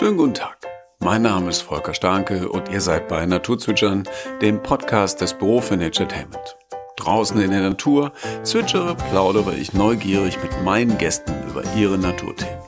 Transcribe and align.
Schönen 0.00 0.16
guten 0.16 0.32
Tag. 0.32 0.56
Mein 1.00 1.20
Name 1.20 1.50
ist 1.50 1.60
Volker 1.60 1.92
Starke 1.92 2.48
und 2.48 2.70
ihr 2.70 2.80
seid 2.80 3.06
bei 3.06 3.26
Naturzwitschern, 3.26 4.04
dem 4.40 4.62
Podcast 4.62 5.20
des 5.20 5.34
Büro 5.34 5.60
für 5.60 5.76
Naturetainment. 5.76 6.56
Draußen 6.96 7.38
in 7.38 7.50
der 7.50 7.60
Natur 7.60 8.14
zwitschere, 8.42 8.94
plaudere 8.94 9.54
ich 9.54 9.74
neugierig 9.74 10.42
mit 10.42 10.64
meinen 10.64 10.96
Gästen 10.96 11.34
über 11.50 11.64
ihre 11.76 11.98
Naturthemen. 11.98 12.62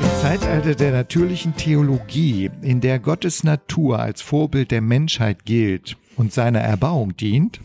Im 0.00 0.22
Zeitalter 0.22 0.74
der 0.74 0.92
natürlichen 0.92 1.54
Theologie, 1.54 2.50
in 2.62 2.80
der 2.80 2.98
Gottes 2.98 3.44
Natur 3.44 3.98
als 3.98 4.22
Vorbild 4.22 4.70
der 4.70 4.80
Menschheit 4.80 5.44
gilt 5.44 5.98
und 6.16 6.32
seiner 6.32 6.60
Erbauung 6.60 7.14
dient, 7.14 7.60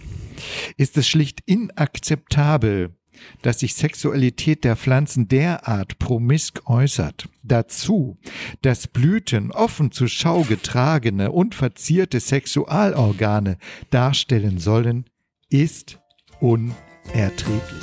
ist 0.75 0.97
es 0.97 1.07
schlicht 1.07 1.39
inakzeptabel, 1.45 2.89
dass 3.41 3.59
sich 3.59 3.75
Sexualität 3.75 4.63
der 4.63 4.75
Pflanzen 4.75 5.27
derart 5.27 5.99
promisk 5.99 6.61
äußert. 6.65 7.27
Dazu, 7.43 8.18
dass 8.61 8.87
Blüten 8.87 9.51
offen 9.51 9.91
zur 9.91 10.07
Schau 10.07 10.43
getragene 10.43 11.32
und 11.32 11.55
verzierte 11.55 12.19
Sexualorgane 12.19 13.57
darstellen 13.89 14.57
sollen, 14.60 15.05
ist 15.49 15.99
unerträglich. 16.39 17.82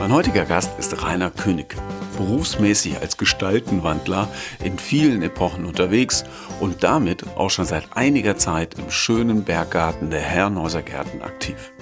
Mein 0.00 0.12
heutiger 0.12 0.46
Gast 0.46 0.78
ist 0.78 1.02
Rainer 1.02 1.30
König, 1.30 1.76
berufsmäßig 2.16 2.98
als 2.98 3.18
Gestaltenwandler 3.18 4.28
in 4.64 4.78
vielen 4.78 5.20
Epochen 5.22 5.66
unterwegs 5.66 6.24
und 6.60 6.82
damit 6.82 7.26
auch 7.36 7.50
schon 7.50 7.66
seit 7.66 7.94
einiger 7.94 8.38
Zeit 8.38 8.78
im 8.78 8.90
schönen 8.90 9.44
Berggarten 9.44 10.08
der 10.08 10.20
Herrenhäuser 10.20 10.82
Gärten 10.82 11.20
aktiv. 11.20 11.72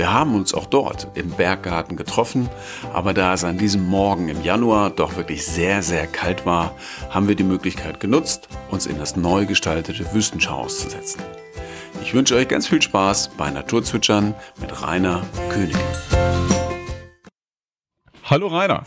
Wir 0.00 0.14
haben 0.14 0.34
uns 0.34 0.54
auch 0.54 0.64
dort 0.64 1.08
im 1.12 1.28
Berggarten 1.28 1.94
getroffen, 1.94 2.48
aber 2.94 3.12
da 3.12 3.34
es 3.34 3.44
an 3.44 3.58
diesem 3.58 3.86
Morgen 3.86 4.30
im 4.30 4.42
Januar 4.42 4.88
doch 4.88 5.16
wirklich 5.16 5.44
sehr, 5.44 5.82
sehr 5.82 6.06
kalt 6.06 6.46
war, 6.46 6.74
haben 7.10 7.28
wir 7.28 7.34
die 7.34 7.44
Möglichkeit 7.44 8.00
genutzt, 8.00 8.48
uns 8.70 8.86
in 8.86 8.96
das 8.96 9.16
neu 9.16 9.44
gestaltete 9.44 10.10
Wüstenschauhaus 10.14 10.80
zu 10.80 10.88
setzen. 10.88 11.20
Ich 12.02 12.14
wünsche 12.14 12.34
euch 12.34 12.48
ganz 12.48 12.66
viel 12.66 12.80
Spaß 12.80 13.32
bei 13.36 13.50
Naturzwitschern 13.50 14.34
mit 14.58 14.82
Rainer 14.82 15.20
König. 15.50 15.76
Hallo 18.24 18.46
Rainer. 18.46 18.84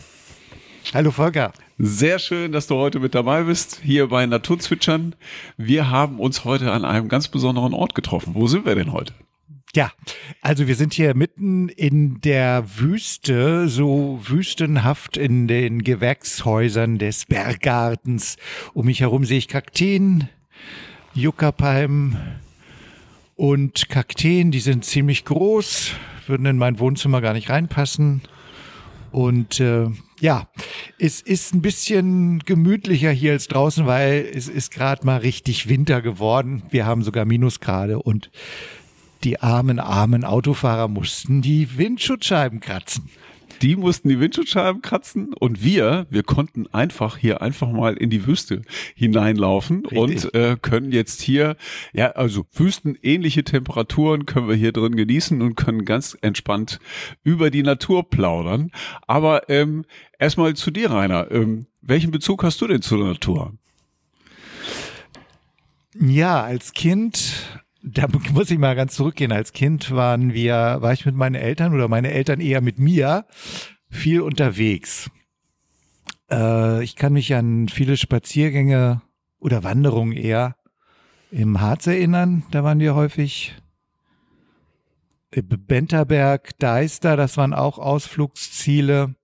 Hallo 0.92 1.12
Volker. 1.12 1.52
Sehr 1.78 2.18
schön, 2.18 2.50
dass 2.50 2.66
du 2.66 2.74
heute 2.74 2.98
mit 2.98 3.14
dabei 3.14 3.44
bist, 3.44 3.78
hier 3.84 4.08
bei 4.08 4.26
Naturzwitschern. 4.26 5.14
Wir 5.56 5.90
haben 5.90 6.18
uns 6.18 6.44
heute 6.44 6.72
an 6.72 6.84
einem 6.84 7.08
ganz 7.08 7.28
besonderen 7.28 7.72
Ort 7.72 7.94
getroffen. 7.94 8.34
Wo 8.34 8.48
sind 8.48 8.66
wir 8.66 8.74
denn 8.74 8.92
heute? 8.92 9.14
Ja, 9.74 9.90
also 10.40 10.68
wir 10.68 10.76
sind 10.76 10.94
hier 10.94 11.16
mitten 11.16 11.68
in 11.68 12.20
der 12.20 12.64
Wüste, 12.78 13.68
so 13.68 14.20
wüstenhaft 14.22 15.16
in 15.16 15.48
den 15.48 15.82
Gewächshäusern 15.82 16.98
des 16.98 17.26
Berggartens. 17.26 18.36
Um 18.72 18.86
mich 18.86 19.00
herum 19.00 19.24
sehe 19.24 19.38
ich 19.38 19.48
Kakteen, 19.48 20.28
Juckerpalmen 21.12 22.16
und 23.34 23.88
Kakteen, 23.88 24.52
die 24.52 24.60
sind 24.60 24.84
ziemlich 24.84 25.24
groß, 25.24 25.90
würden 26.28 26.46
in 26.46 26.56
mein 26.56 26.78
Wohnzimmer 26.78 27.20
gar 27.20 27.32
nicht 27.32 27.50
reinpassen. 27.50 28.22
Und 29.10 29.58
äh, 29.58 29.88
ja, 30.20 30.48
es 31.00 31.20
ist 31.20 31.52
ein 31.52 31.62
bisschen 31.62 32.38
gemütlicher 32.40 33.10
hier 33.10 33.32
als 33.32 33.48
draußen, 33.48 33.86
weil 33.86 34.24
es 34.32 34.48
ist 34.48 34.70
gerade 34.70 35.04
mal 35.04 35.18
richtig 35.18 35.68
Winter 35.68 36.00
geworden. 36.00 36.62
Wir 36.70 36.86
haben 36.86 37.02
sogar 37.02 37.24
Minusgrade 37.24 37.98
und 37.98 38.30
die 39.24 39.40
armen, 39.40 39.78
armen 39.78 40.24
Autofahrer 40.24 40.88
mussten 40.88 41.42
die 41.42 41.78
Windschutzscheiben 41.78 42.60
kratzen. 42.60 43.10
Die 43.62 43.76
mussten 43.76 44.08
die 44.08 44.20
Windschutzscheiben 44.20 44.82
kratzen 44.82 45.32
und 45.32 45.62
wir, 45.62 46.06
wir 46.10 46.22
konnten 46.22 46.66
einfach 46.72 47.16
hier 47.16 47.40
einfach 47.40 47.70
mal 47.70 47.96
in 47.96 48.10
die 48.10 48.26
Wüste 48.26 48.62
hineinlaufen 48.94 49.86
Richtig. 49.86 49.98
und 49.98 50.34
äh, 50.34 50.56
können 50.60 50.92
jetzt 50.92 51.22
hier, 51.22 51.56
ja, 51.92 52.10
also 52.10 52.44
wüstenähnliche 52.52 53.44
Temperaturen 53.44 54.26
können 54.26 54.48
wir 54.48 54.56
hier 54.56 54.72
drin 54.72 54.96
genießen 54.96 55.40
und 55.40 55.54
können 55.54 55.84
ganz 55.84 56.16
entspannt 56.20 56.80
über 57.22 57.50
die 57.50 57.62
Natur 57.62 58.08
plaudern. 58.08 58.70
Aber 59.06 59.48
ähm, 59.48 59.84
erstmal 60.18 60.54
zu 60.54 60.70
dir, 60.70 60.90
Rainer. 60.90 61.30
Ähm, 61.30 61.66
welchen 61.80 62.10
Bezug 62.10 62.42
hast 62.42 62.60
du 62.60 62.66
denn 62.66 62.82
zur 62.82 63.04
Natur? 63.04 63.52
Ja, 66.00 66.42
als 66.42 66.72
Kind 66.72 67.43
da 67.84 68.06
muss 68.32 68.50
ich 68.50 68.58
mal 68.58 68.74
ganz 68.74 68.94
zurückgehen. 68.94 69.32
Als 69.32 69.52
Kind 69.52 69.90
waren 69.90 70.32
wir, 70.32 70.78
war 70.80 70.92
ich 70.92 71.04
mit 71.04 71.14
meinen 71.14 71.34
Eltern 71.34 71.74
oder 71.74 71.88
meine 71.88 72.10
Eltern 72.10 72.40
eher 72.40 72.60
mit 72.60 72.78
mir 72.78 73.26
viel 73.90 74.22
unterwegs. 74.22 75.10
Äh, 76.30 76.82
ich 76.82 76.96
kann 76.96 77.12
mich 77.12 77.34
an 77.34 77.68
viele 77.68 77.96
Spaziergänge 77.96 79.02
oder 79.38 79.62
Wanderungen 79.64 80.12
eher 80.12 80.56
im 81.30 81.60
Harz 81.60 81.86
erinnern. 81.86 82.44
Da 82.50 82.64
waren 82.64 82.80
wir 82.80 82.94
häufig. 82.94 83.54
Benterberg, 85.30 86.56
Deister, 86.60 87.16
das 87.16 87.36
waren 87.36 87.52
auch 87.52 87.78
Ausflugsziele. 87.78 89.16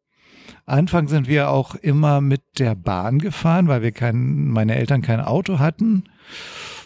Anfang 0.66 1.06
sind 1.06 1.28
wir 1.28 1.50
auch 1.50 1.76
immer 1.76 2.20
mit 2.20 2.43
der 2.59 2.75
Bahn 2.75 3.20
gefahren, 3.20 3.69
weil 3.69 3.82
wir 3.82 3.93
kein, 3.93 4.49
meine 4.49 4.75
Eltern 4.75 5.03
kein 5.03 5.20
Auto 5.20 5.60
hatten. 5.60 6.04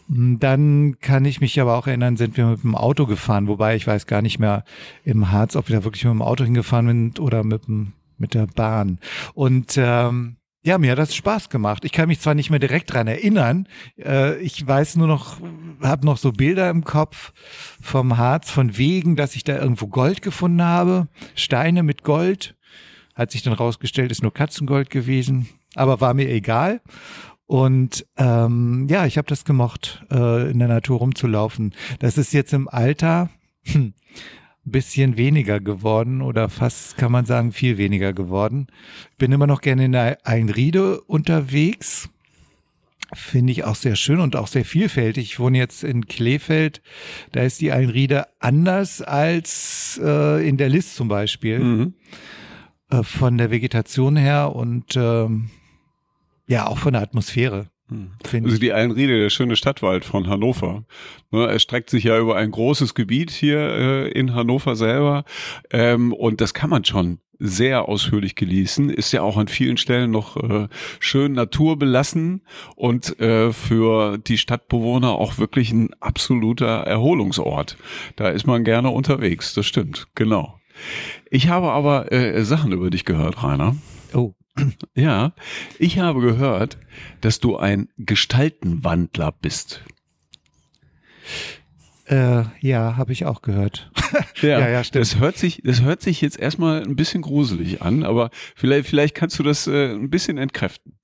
Dann 0.09 0.97
kann 1.00 1.25
ich 1.25 1.41
mich 1.41 1.60
aber 1.60 1.76
auch 1.76 1.87
erinnern, 1.87 2.16
sind 2.16 2.37
wir 2.37 2.47
mit 2.47 2.62
dem 2.62 2.75
Auto 2.75 3.06
gefahren, 3.06 3.48
wobei 3.48 3.75
ich 3.75 3.87
weiß 3.87 4.06
gar 4.06 4.22
nicht 4.22 4.38
mehr 4.38 4.65
im 5.04 5.31
Harz, 5.31 5.56
ob 5.56 5.69
wir 5.69 5.76
da 5.76 5.84
wirklich 5.84 6.04
mit 6.04 6.12
dem 6.12 6.22
Auto 6.22 6.44
hingefahren 6.44 6.88
sind 6.88 7.20
oder 7.20 7.42
mit, 7.42 7.66
dem, 7.66 7.94
mit 8.19 8.34
der 8.34 8.47
Bahn. 8.47 8.98
Und 9.32 9.78
ähm, 9.78 10.37
ja, 10.62 10.78
mir 10.78 10.93
hat 10.93 10.98
das 10.98 11.14
Spaß 11.14 11.50
gemacht. 11.50 11.84
Ich 11.84 11.93
kann 11.93 12.09
mich 12.09 12.20
zwar 12.20 12.34
nicht 12.34 12.50
mehr 12.50 12.59
direkt 12.59 12.93
dran 12.93 13.06
erinnern, 13.06 13.69
äh, 13.98 14.38
ich 14.38 14.66
weiß 14.66 14.97
nur 14.97 15.06
noch, 15.06 15.38
habe 15.82 16.06
noch 16.06 16.16
so 16.16 16.32
Bilder 16.32 16.70
im 16.70 16.84
Kopf 16.84 17.32
vom 17.81 18.16
Harz, 18.16 18.50
von 18.50 18.76
Wegen, 18.76 19.14
dass 19.14 19.37
ich 19.37 19.44
da 19.44 19.59
irgendwo 19.59 19.87
Gold 19.87 20.22
gefunden 20.22 20.62
habe, 20.62 21.09
Steine 21.34 21.82
mit 21.82 22.03
Gold. 22.03 22.56
Hat 23.14 23.31
sich 23.31 23.43
dann 23.43 23.53
rausgestellt, 23.53 24.10
ist 24.10 24.22
nur 24.22 24.34
Katzengold 24.34 24.91
gewesen, 24.91 25.48
aber 25.75 26.00
war 26.00 26.14
mir 26.14 26.28
egal. 26.28 26.81
Und 27.47 28.06
ähm, 28.16 28.87
ja, 28.88 29.06
ich 29.06 29.19
habe 29.19 29.28
das 29.28 29.44
gemocht, 29.44 30.05
äh, 30.10 30.50
in 30.50 30.59
der 30.59 30.69
Natur 30.69 30.99
rumzulaufen. 30.99 31.75
Das 31.99 32.16
ist 32.16 32.32
jetzt 32.32 32.53
im 32.53 32.69
Alter 32.69 33.28
hm, 33.65 33.94
bisschen 34.65 35.16
weniger 35.16 35.60
geworden 35.60 36.22
oder 36.22 36.49
fast 36.49 36.97
kann 36.97 37.12
man 37.12 37.27
sagen 37.27 37.53
viel 37.53 37.77
weniger 37.77 38.12
geworden. 38.12 38.69
Bin 39.19 39.32
immer 39.32 39.47
noch 39.47 39.60
gerne 39.60 39.84
in 39.84 39.93
der 39.93 40.27
Einriede 40.27 41.03
unterwegs. 41.03 42.09
Finde 43.12 43.53
ich 43.53 43.65
auch 43.65 43.76
sehr 43.76 43.94
schön 43.94 44.21
und 44.21 44.34
auch 44.34 44.47
sehr 44.47 44.65
vielfältig. 44.65 45.25
Ich 45.25 45.38
wohne 45.38 45.59
jetzt 45.59 45.84
in 45.84 46.06
Kleefeld. 46.06 46.81
Da 47.32 47.43
ist 47.43 47.61
die 47.61 47.71
Einriede 47.71 48.26
anders 48.41 49.03
als 49.03 50.00
äh, 50.03 50.49
in 50.49 50.56
der 50.56 50.71
List 50.71 50.97
zum 50.97 51.09
Beispiel. 51.09 51.59
Mhm. 51.59 51.94
Äh, 52.91 53.03
von 53.03 53.38
der 53.38 53.50
Vegetation 53.50 54.16
her 54.16 54.56
und 54.56 54.97
ähm, 54.97 55.50
ja, 56.47 56.66
auch 56.66 56.78
von 56.78 56.93
der 56.93 57.03
Atmosphäre. 57.03 57.69
Hm. 57.88 58.12
Also 58.44 58.59
die 58.59 58.72
Einriede, 58.72 59.21
der 59.21 59.31
schöne 59.31 59.56
Stadtwald 59.56 60.05
von 60.05 60.27
Hannover. 60.27 60.84
Ne, 61.31 61.47
er 61.47 61.59
streckt 61.59 61.91
sich 61.91 62.05
ja 62.05 62.19
über 62.19 62.37
ein 62.37 62.50
großes 62.50 62.94
Gebiet 62.94 63.31
hier 63.31 63.59
äh, 63.59 64.09
in 64.09 64.34
Hannover 64.34 64.75
selber. 64.75 65.25
Ähm, 65.71 66.12
und 66.12 66.41
das 66.41 66.55
kann 66.55 66.71
man 66.71 66.84
schon 66.84 67.19
sehr 67.38 67.88
ausführlich 67.88 68.37
genießen. 68.37 68.88
Ist 68.88 69.12
ja 69.12 69.22
auch 69.22 69.37
an 69.37 69.49
vielen 69.49 69.77
Stellen 69.77 70.10
noch 70.10 70.37
äh, 70.37 70.69
schön 70.99 71.32
naturbelassen 71.32 72.43
und 72.75 73.19
äh, 73.21 73.53
für 73.53 74.19
die 74.19 74.38
Stadtbewohner 74.38 75.12
auch 75.12 75.37
wirklich 75.37 75.72
ein 75.72 75.93
absoluter 76.00 76.84
Erholungsort. 76.84 77.76
Da 78.16 78.31
ist 78.31 78.47
man 78.47 78.65
gerne 78.65 78.91
unterwegs, 78.91 79.53
das 79.53 79.66
stimmt, 79.66 80.06
genau. 80.15 80.59
Ich 81.31 81.49
habe 81.49 81.71
aber 81.71 82.12
äh, 82.12 82.44
Sachen 82.44 82.73
über 82.73 82.90
dich 82.90 83.05
gehört, 83.05 83.43
Rainer. 83.43 83.76
Ja, 84.94 85.32
ich 85.78 85.98
habe 85.98 86.20
gehört, 86.20 86.78
dass 87.20 87.40
du 87.40 87.56
ein 87.56 87.88
Gestaltenwandler 87.98 89.32
bist. 89.32 89.82
Äh, 92.06 92.44
ja, 92.60 92.96
habe 92.96 93.12
ich 93.12 93.24
auch 93.24 93.42
gehört. 93.42 93.90
ja, 94.42 94.60
ja, 94.60 94.68
ja, 94.68 94.84
stimmt. 94.84 95.04
Das 95.04 95.18
hört 95.18 95.38
sich, 95.38 95.62
das 95.64 95.82
hört 95.82 96.02
sich 96.02 96.20
jetzt 96.20 96.38
erstmal 96.38 96.82
ein 96.82 96.96
bisschen 96.96 97.22
gruselig 97.22 97.82
an, 97.82 98.04
aber 98.04 98.30
vielleicht, 98.54 98.88
vielleicht 98.88 99.14
kannst 99.14 99.38
du 99.38 99.42
das 99.42 99.66
äh, 99.66 99.92
ein 99.92 100.10
bisschen 100.10 100.36
entkräften. 100.36 100.98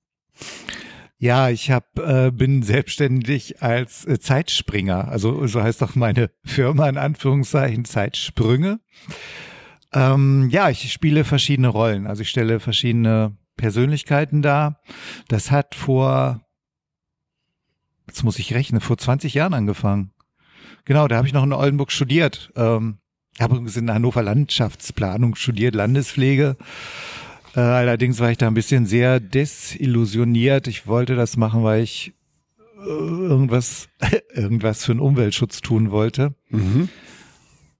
Ja, 1.17 1.49
ich 1.49 1.69
hab, 1.69 1.99
äh, 1.99 2.31
bin 2.31 2.63
selbstständig 2.63 3.61
als 3.61 4.05
äh, 4.05 4.19
Zeitspringer. 4.19 5.07
Also 5.07 5.45
so 5.47 5.61
heißt 5.61 5.81
doch 5.81 5.95
meine 5.95 6.31
Firma 6.43 6.87
in 6.87 6.97
Anführungszeichen 6.97 7.85
Zeitsprünge. 7.85 8.79
Ähm, 9.93 10.49
ja, 10.51 10.69
ich 10.69 10.91
spiele 10.91 11.23
verschiedene 11.23 11.67
Rollen. 11.67 12.07
Also 12.07 12.21
ich 12.21 12.29
stelle 12.29 12.59
verschiedene 12.59 13.37
Persönlichkeiten 13.57 14.41
da. 14.41 14.79
Das 15.27 15.51
hat 15.51 15.75
vor, 15.75 16.41
jetzt 18.07 18.23
muss 18.23 18.39
ich 18.39 18.53
rechnen, 18.53 18.81
vor 18.81 18.97
20 18.97 19.33
Jahren 19.33 19.53
angefangen. 19.53 20.11
Genau, 20.85 21.07
da 21.07 21.17
habe 21.17 21.27
ich 21.27 21.33
noch 21.33 21.43
in 21.43 21.53
Oldenburg 21.53 21.91
studiert. 21.91 22.51
Ähm, 22.55 22.97
habe 23.39 23.55
übrigens 23.55 23.77
in 23.77 23.91
Hannover 23.91 24.23
Landschaftsplanung 24.23 25.35
studiert, 25.35 25.75
Landespflege. 25.75 26.57
Äh, 27.55 27.59
allerdings 27.59 28.19
war 28.19 28.31
ich 28.31 28.37
da 28.37 28.47
ein 28.47 28.53
bisschen 28.53 28.85
sehr 28.85 29.19
desillusioniert. 29.19 30.67
Ich 30.67 30.87
wollte 30.87 31.15
das 31.15 31.37
machen, 31.37 31.63
weil 31.63 31.83
ich 31.83 32.13
äh, 32.77 32.89
irgendwas, 32.89 33.89
irgendwas 34.33 34.85
für 34.85 34.93
den 34.93 34.99
Umweltschutz 34.99 35.61
tun 35.61 35.91
wollte. 35.91 36.33
Mhm. 36.49 36.89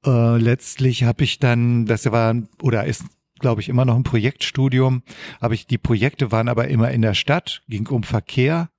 Äh, 0.05 0.37
letztlich 0.37 1.03
habe 1.03 1.23
ich 1.23 1.39
dann, 1.39 1.85
das 1.85 2.11
war 2.11 2.35
oder 2.61 2.85
ist, 2.85 3.05
glaube 3.41 3.61
ich, 3.61 3.69
immer 3.69 3.85
noch 3.85 3.95
ein 3.95 4.03
Projektstudium, 4.03 5.03
aber 5.39 5.53
ich 5.53 5.67
die 5.67 5.77
Projekte 5.77 6.31
waren 6.31 6.47
aber 6.47 6.67
immer 6.69 6.91
in 6.91 7.01
der 7.01 7.13
Stadt, 7.13 7.61
ging 7.67 7.87
um 7.87 8.03
Verkehr 8.03 8.69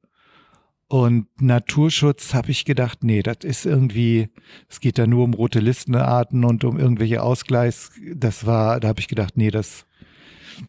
und 0.93 1.27
Naturschutz 1.41 2.35
habe 2.35 2.51
ich 2.51 2.67
gedacht, 2.67 3.03
nee, 3.03 3.23
das 3.23 3.39
ist 3.45 3.65
irgendwie, 3.65 4.29
es 4.69 4.79
geht 4.79 4.99
da 4.99 5.07
nur 5.07 5.25
um 5.25 5.33
rote 5.33 5.59
Listenarten 5.59 6.45
und 6.45 6.65
um 6.65 6.79
irgendwelche 6.79 7.23
Ausgleichs. 7.23 7.93
Das 8.15 8.45
war, 8.45 8.79
da 8.79 8.89
habe 8.89 9.01
ich 9.01 9.09
gedacht, 9.09 9.39
nee, 9.39 9.51
das. 9.51 9.87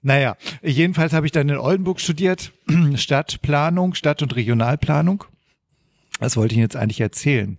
Naja, 0.02 0.38
jedenfalls 0.62 1.12
habe 1.12 1.26
ich 1.26 1.34
dann 1.34 1.50
in 1.50 1.58
Oldenburg 1.58 2.00
studiert, 2.00 2.54
Stadtplanung, 2.96 3.96
Stadt- 3.96 4.22
und 4.22 4.34
Regionalplanung. 4.34 5.26
Was 6.20 6.38
wollte 6.38 6.54
ich 6.54 6.58
Ihnen 6.60 6.68
jetzt 6.68 6.78
eigentlich 6.78 7.02
erzählen? 7.02 7.58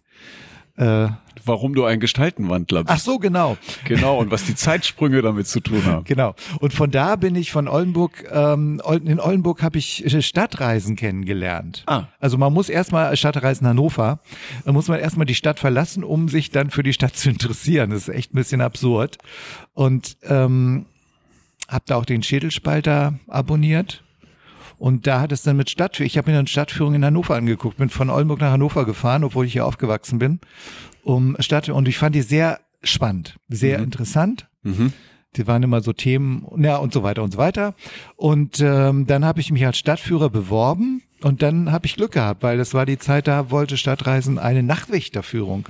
Äh, 0.77 1.09
Warum 1.45 1.75
du 1.75 1.85
ein 1.85 2.01
Gestaltenwandler 2.01 2.85
bist. 2.85 2.93
Ach 2.93 2.99
so, 2.99 3.19
genau. 3.19 3.57
Genau, 3.85 4.19
und 4.19 4.31
was 4.31 4.45
die 4.45 4.55
Zeitsprünge 4.55 5.23
damit 5.23 5.47
zu 5.47 5.61
tun 5.61 5.85
haben. 5.85 6.05
Genau. 6.05 6.35
Und 6.61 6.73
von 6.73 6.91
da 6.91 7.17
bin 7.17 7.37
ich 7.37 7.53
von 7.53 7.69
Oldenburg, 7.69 8.25
ähm, 8.31 8.81
in 9.05 9.21
Oldenburg 9.21 9.63
habe 9.63 9.79
ich 9.79 10.05
Stadtreisen 10.27 10.97
kennengelernt. 10.97 11.85
Ah. 11.87 12.05
Also 12.19 12.39
man 12.39 12.53
muss 12.53 12.69
erstmal 12.69 13.17
Stadtreisen 13.17 13.67
Hannover, 13.67 14.21
muss 14.65 14.89
man 14.89 15.01
erstmal 15.01 15.27
die 15.27 15.35
Stadt 15.35 15.61
verlassen, 15.61 16.03
um 16.03 16.29
sich 16.29 16.51
dann 16.51 16.71
für 16.71 16.83
die 16.83 16.93
Stadt 16.93 17.17
zu 17.17 17.31
interessieren. 17.31 17.91
Das 17.91 18.09
ist 18.09 18.15
echt 18.15 18.33
ein 18.33 18.37
bisschen 18.37 18.61
absurd. 18.61 19.19
Und 19.75 20.17
ähm, 20.23 20.87
habe 21.69 21.85
da 21.87 21.97
auch 21.97 22.05
den 22.05 22.23
Schädelspalter 22.23 23.19
abonniert 23.29 24.04
und 24.79 25.07
da 25.07 25.21
hat 25.21 25.33
es 25.33 25.43
dann 25.43 25.57
mit 25.57 25.71
Stadtführung, 25.71 26.07
ich 26.07 26.19
habe 26.19 26.31
mir 26.31 26.37
dann 26.37 26.47
Stadtführung 26.47 26.95
in 26.95 27.05
Hannover 27.05 27.37
angeguckt, 27.37 27.77
bin 27.77 27.89
von 27.89 28.11
Oldenburg 28.11 28.41
nach 28.41 28.53
Hannover 28.53 28.85
gefahren, 28.85 29.25
obwohl 29.25 29.47
ich 29.47 29.53
hier 29.53 29.67
aufgewachsen 29.67 30.19
bin, 30.19 30.41
um 31.03 31.37
Stadt, 31.41 31.69
und 31.69 31.89
ich 31.89 31.99
fand 31.99 32.15
die 32.15 32.23
sehr 32.23 32.61
spannend, 32.83 33.37
sehr 33.49 33.79
mhm. 33.79 33.85
interessant. 33.85 34.49
Mhm. 34.63 34.93
Die 35.37 35.47
waren 35.47 35.63
immer 35.63 35.81
so 35.81 35.93
Themen, 35.93 36.47
ja, 36.59 36.77
und 36.77 36.93
so 36.93 37.03
weiter 37.03 37.23
und 37.23 37.33
so 37.33 37.39
weiter. 37.39 37.75
Und 38.17 38.61
ähm, 38.61 39.07
dann 39.07 39.25
habe 39.25 39.41
ich 39.41 39.51
mich 39.51 39.67
als 39.67 39.79
Stadtführer 39.79 40.31
beworben 40.31 41.03
und 41.23 41.43
dann 41.43 41.73
habe 41.73 41.87
ich 41.87 41.97
Glück 41.97 42.13
gehabt, 42.13 42.43
weil 42.43 42.57
das 42.57 42.75
war 42.75 42.87
die 42.87 42.99
Zeit, 42.99 43.27
da 43.27 43.51
wollte 43.51 43.77
Stadtreisen 43.77 44.39
eine 44.39 44.63
Nachtwächterführung 44.63 45.69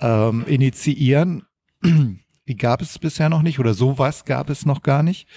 ähm, 0.00 0.44
initiieren. 0.46 1.44
Die 2.48 2.56
gab 2.56 2.82
es 2.82 2.98
bisher 2.98 3.28
noch 3.28 3.42
nicht 3.42 3.60
oder 3.60 3.72
sowas 3.72 4.24
gab 4.24 4.50
es 4.50 4.66
noch 4.66 4.82
gar 4.82 5.04
nicht. 5.04 5.28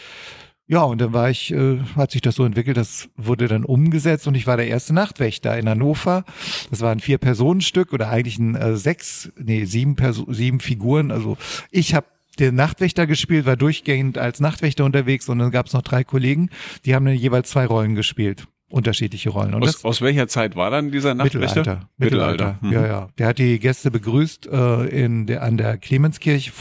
Ja, 0.67 0.81
und 0.81 0.99
dann 0.99 1.13
war 1.13 1.29
ich, 1.29 1.53
äh, 1.53 1.79
hat 1.95 2.09
sich 2.09 2.21
das 2.21 2.35
so 2.35 2.43
entwickelt, 2.43 2.75
das 2.75 3.09
wurde 3.15 3.47
dann 3.47 3.65
umgesetzt 3.65 4.27
und 4.27 4.33
ich 4.33 4.47
war 4.47 4.57
der 4.57 4.67
erste 4.67 4.93
Nachtwächter 4.93 5.55
in 5.59 5.69
Hannover. 5.69 6.25
Das 6.71 6.81
war 6.81 6.91
ein 6.91 6.99
Vier-Personen-Stück 6.99 7.93
oder 7.93 8.09
eigentlich 8.09 8.39
ein 8.39 8.55
äh, 8.55 8.75
sechs, 8.75 9.31
nee, 9.37 9.65
sieben, 9.65 9.95
Perso 9.95 10.25
sieben 10.33 10.59
Figuren. 10.59 11.11
Also 11.11 11.37
ich 11.69 11.93
habe 11.93 12.07
den 12.39 12.55
Nachtwächter 12.55 13.05
gespielt, 13.05 13.45
war 13.45 13.57
durchgehend 13.57 14.17
als 14.17 14.39
Nachtwächter 14.39 14.85
unterwegs 14.85 15.29
und 15.29 15.37
dann 15.37 15.51
gab 15.51 15.67
es 15.67 15.73
noch 15.73 15.83
drei 15.83 16.03
Kollegen, 16.03 16.49
die 16.83 16.95
haben 16.95 17.05
dann 17.05 17.15
jeweils 17.15 17.51
zwei 17.51 17.67
Rollen 17.67 17.93
gespielt 17.93 18.47
unterschiedliche 18.75 19.29
Rollen. 19.29 19.53
Und 19.53 19.63
aus, 19.63 19.85
aus 19.85 20.01
welcher 20.01 20.27
Zeit 20.27 20.57
war 20.57 20.69
dann 20.69 20.91
dieser 20.91 21.13
Nachtwächter? 21.13 21.59
Mittelalter. 21.61 21.89
Mittelalter. 21.97 22.59
Mhm. 22.59 22.73
Ja, 22.73 22.85
ja. 22.85 23.09
Der 23.17 23.27
hat 23.27 23.39
die 23.39 23.57
Gäste 23.57 23.89
begrüßt 23.89 24.47
äh, 24.47 24.83
in 24.87 25.27
der, 25.27 25.43
an 25.43 25.55
der 25.55 25.77
Clemenskirche 25.77 26.51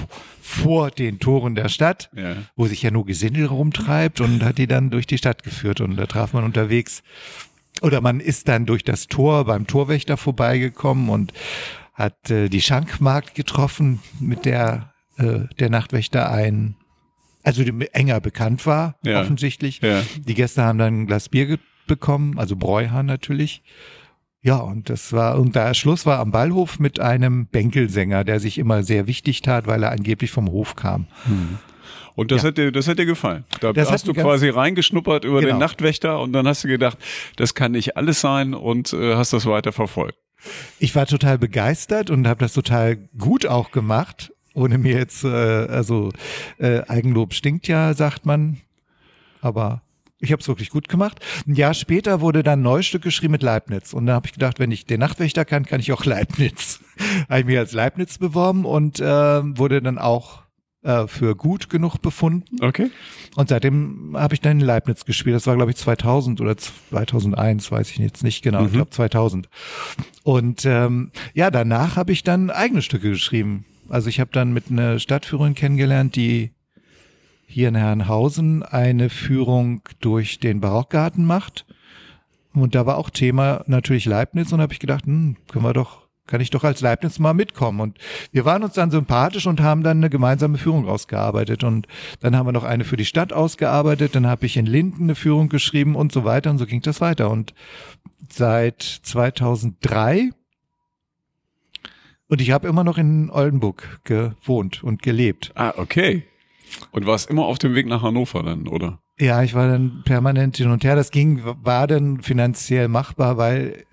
vor 0.40 0.92
den 0.92 1.18
Toren 1.18 1.56
der 1.56 1.68
Stadt, 1.68 2.10
ja. 2.14 2.36
wo 2.54 2.66
sich 2.66 2.82
ja 2.82 2.92
nur 2.92 3.04
Gesindel 3.04 3.46
rumtreibt 3.46 4.20
und 4.20 4.44
hat 4.44 4.58
die 4.58 4.68
dann 4.68 4.90
durch 4.90 5.08
die 5.08 5.18
Stadt 5.18 5.42
geführt 5.42 5.80
und 5.80 5.96
da 5.96 6.06
traf 6.06 6.32
man 6.32 6.44
unterwegs 6.44 7.02
oder 7.82 8.00
man 8.00 8.20
ist 8.20 8.46
dann 8.46 8.64
durch 8.64 8.84
das 8.84 9.08
Tor 9.08 9.44
beim 9.44 9.66
Torwächter 9.66 10.16
vorbeigekommen 10.16 11.08
und 11.08 11.32
hat 11.94 12.30
äh, 12.30 12.48
die 12.48 12.60
Schankmarkt 12.60 13.34
getroffen, 13.34 14.00
mit 14.20 14.44
der 14.44 14.92
äh, 15.16 15.40
der 15.58 15.68
Nachtwächter 15.68 16.30
ein 16.30 16.76
also 17.42 17.62
enger 17.62 18.20
bekannt 18.20 18.64
war, 18.66 18.96
ja. 19.04 19.20
offensichtlich. 19.20 19.80
Ja. 19.82 20.02
Die 20.16 20.34
Gäste 20.34 20.62
haben 20.62 20.78
dann 20.78 21.02
ein 21.02 21.06
Glas 21.06 21.28
Bier 21.28 21.58
bekommen, 21.86 22.38
also 22.38 22.56
Bräuhahn 22.56 23.06
natürlich. 23.06 23.62
Ja, 24.42 24.56
und 24.58 24.90
das 24.90 25.12
war, 25.12 25.38
und 25.38 25.54
der 25.54 25.72
Schluss 25.72 26.04
war 26.04 26.18
am 26.18 26.30
Ballhof 26.30 26.78
mit 26.78 27.00
einem 27.00 27.46
Bänkelsänger, 27.46 28.24
der 28.24 28.40
sich 28.40 28.58
immer 28.58 28.82
sehr 28.82 29.06
wichtig 29.06 29.40
tat, 29.40 29.66
weil 29.66 29.82
er 29.82 29.90
angeblich 29.92 30.30
vom 30.30 30.50
Hof 30.50 30.76
kam. 30.76 31.06
Hm. 31.24 31.58
Und 32.14 32.30
das, 32.30 32.42
Ja. 32.42 32.48
hat 32.48 32.58
dir, 32.58 32.70
das 32.70 32.86
hat 32.86 32.98
dir 32.98 33.06
gefallen. 33.06 33.44
Da 33.60 33.72
Das 33.72 33.90
hast 33.90 34.06
du 34.06 34.12
quasi 34.12 34.48
reingeschnuppert 34.48 35.24
über 35.24 35.40
den 35.40 35.48
Genau. 35.48 35.58
Nachtwächter 35.60 36.20
und 36.20 36.32
dann 36.32 36.46
hast 36.46 36.62
du 36.62 36.68
gedacht, 36.68 36.98
das 37.36 37.54
kann 37.54 37.72
nicht 37.72 37.96
alles 37.96 38.20
sein 38.20 38.54
und 38.54 38.92
äh, 38.92 39.14
hast 39.16 39.32
das 39.32 39.46
weiter 39.46 39.72
verfolgt. 39.72 40.18
Ich 40.78 40.94
war 40.94 41.06
total 41.06 41.38
begeistert 41.38 42.10
und 42.10 42.28
habe 42.28 42.40
das 42.40 42.52
total 42.52 42.96
gut 43.18 43.46
auch 43.46 43.70
gemacht, 43.70 44.30
ohne 44.52 44.76
mir 44.78 44.94
jetzt, 44.94 45.24
äh, 45.24 45.28
also 45.28 46.10
äh, 46.58 46.82
Eigenlob 46.86 47.32
stinkt 47.32 47.66
ja, 47.66 47.94
sagt 47.94 48.26
man, 48.26 48.58
aber 49.40 49.80
ich 50.24 50.32
habe 50.32 50.40
es 50.42 50.48
wirklich 50.48 50.70
gut 50.70 50.88
gemacht. 50.88 51.20
Ein 51.46 51.54
Jahr 51.54 51.74
später 51.74 52.20
wurde 52.20 52.42
dann 52.42 52.60
ein 52.60 52.62
Neustück 52.62 53.02
geschrieben 53.02 53.32
mit 53.32 53.42
Leibniz 53.42 53.92
und 53.92 54.06
da 54.06 54.14
habe 54.14 54.26
ich 54.26 54.32
gedacht, 54.32 54.58
wenn 54.58 54.70
ich 54.72 54.86
den 54.86 55.00
Nachtwächter 55.00 55.44
kann, 55.44 55.64
kann 55.64 55.80
ich 55.80 55.92
auch 55.92 56.04
Leibniz. 56.04 56.80
habe 57.28 57.40
ich 57.40 57.46
mich 57.46 57.58
als 57.58 57.72
Leibniz 57.72 58.18
beworben 58.18 58.64
und 58.64 59.00
äh, 59.00 59.04
wurde 59.04 59.80
dann 59.82 59.98
auch 59.98 60.42
äh, 60.82 61.06
für 61.06 61.34
gut 61.34 61.70
genug 61.70 61.98
befunden. 61.98 62.56
Okay. 62.62 62.90
Und 63.36 63.48
seitdem 63.48 64.14
habe 64.18 64.34
ich 64.34 64.40
dann 64.40 64.60
in 64.60 64.66
Leibniz 64.66 65.04
gespielt. 65.04 65.34
Das 65.34 65.46
war, 65.46 65.56
glaube 65.56 65.70
ich, 65.70 65.76
2000 65.78 66.40
oder 66.40 66.56
2001, 66.56 67.70
weiß 67.72 67.90
ich 67.90 67.96
jetzt 67.98 68.22
nicht 68.22 68.42
genau. 68.42 68.60
Ich 68.64 68.70
Mhm. 68.70 68.74
glaube 68.76 68.90
2000. 68.90 69.48
Und 70.22 70.64
ähm, 70.66 71.10
ja, 71.32 71.50
danach 71.50 71.96
habe 71.96 72.12
ich 72.12 72.22
dann 72.22 72.50
eigene 72.50 72.82
Stücke 72.82 73.10
geschrieben. 73.10 73.64
Also 73.88 74.08
ich 74.08 74.20
habe 74.20 74.30
dann 74.32 74.52
mit 74.52 74.70
einer 74.70 74.98
Stadtführerin 74.98 75.54
kennengelernt, 75.54 76.16
die 76.16 76.52
hier 77.46 77.68
in 77.68 77.74
Herrenhausen 77.74 78.62
eine 78.62 79.10
Führung 79.10 79.82
durch 80.00 80.38
den 80.38 80.60
Barockgarten 80.60 81.24
macht. 81.24 81.66
Und 82.52 82.74
da 82.74 82.86
war 82.86 82.96
auch 82.96 83.10
Thema 83.10 83.64
natürlich 83.66 84.06
Leibniz 84.06 84.52
und 84.52 84.60
habe 84.60 84.72
ich 84.72 84.78
gedacht, 84.78 85.06
hm, 85.06 85.36
können 85.50 85.64
wir 85.64 85.72
doch, 85.72 86.02
kann 86.26 86.40
ich 86.40 86.50
doch 86.50 86.64
als 86.64 86.80
Leibniz 86.80 87.18
mal 87.18 87.34
mitkommen. 87.34 87.80
Und 87.80 87.98
wir 88.32 88.44
waren 88.44 88.62
uns 88.62 88.74
dann 88.74 88.90
sympathisch 88.90 89.46
und 89.46 89.60
haben 89.60 89.82
dann 89.82 89.98
eine 89.98 90.10
gemeinsame 90.10 90.58
Führung 90.58 90.88
ausgearbeitet. 90.88 91.64
Und 91.64 91.88
dann 92.20 92.36
haben 92.36 92.46
wir 92.46 92.52
noch 92.52 92.64
eine 92.64 92.84
für 92.84 92.96
die 92.96 93.04
Stadt 93.04 93.32
ausgearbeitet, 93.32 94.14
dann 94.14 94.26
habe 94.26 94.46
ich 94.46 94.56
in 94.56 94.66
Linden 94.66 95.04
eine 95.04 95.14
Führung 95.14 95.48
geschrieben 95.48 95.96
und 95.96 96.12
so 96.12 96.24
weiter 96.24 96.50
und 96.50 96.58
so 96.58 96.66
ging 96.66 96.82
das 96.82 97.00
weiter. 97.00 97.30
Und 97.30 97.54
seit 98.28 98.82
2003 98.82 100.30
und 102.28 102.40
ich 102.40 102.50
habe 102.50 102.68
immer 102.68 102.84
noch 102.84 102.98
in 102.98 103.30
Oldenburg 103.30 104.00
gewohnt 104.04 104.82
und 104.82 105.02
gelebt. 105.02 105.52
Ah, 105.54 105.74
okay. 105.76 106.24
Und 106.90 107.06
warst 107.06 107.30
immer 107.30 107.44
auf 107.44 107.58
dem 107.58 107.74
Weg 107.74 107.86
nach 107.86 108.02
Hannover 108.02 108.42
dann, 108.42 108.68
oder? 108.68 109.00
Ja, 109.18 109.42
ich 109.42 109.54
war 109.54 109.68
dann 109.68 110.02
permanent 110.04 110.56
hin 110.56 110.70
und 110.70 110.82
her. 110.82 110.96
Das 110.96 111.10
ging, 111.10 111.40
war 111.44 111.86
dann 111.86 112.20
finanziell 112.20 112.88
machbar, 112.88 113.36
weil 113.36 113.84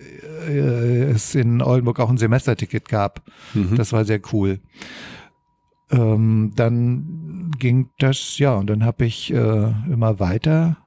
äh, 0.47 1.03
es 1.03 1.35
in 1.35 1.61
Oldenburg 1.61 1.99
auch 1.99 2.09
ein 2.09 2.17
Semesterticket 2.17 2.89
gab. 2.89 3.21
Mhm. 3.53 3.75
Das 3.75 3.93
war 3.93 4.03
sehr 4.03 4.19
cool. 4.33 4.59
Ähm, 5.91 6.53
dann 6.55 7.51
ging 7.59 7.89
das, 7.99 8.39
ja, 8.39 8.55
und 8.55 8.67
dann 8.67 8.83
habe 8.83 9.05
ich 9.05 9.31
äh, 9.31 9.35
immer 9.35 10.19
weiter. 10.19 10.77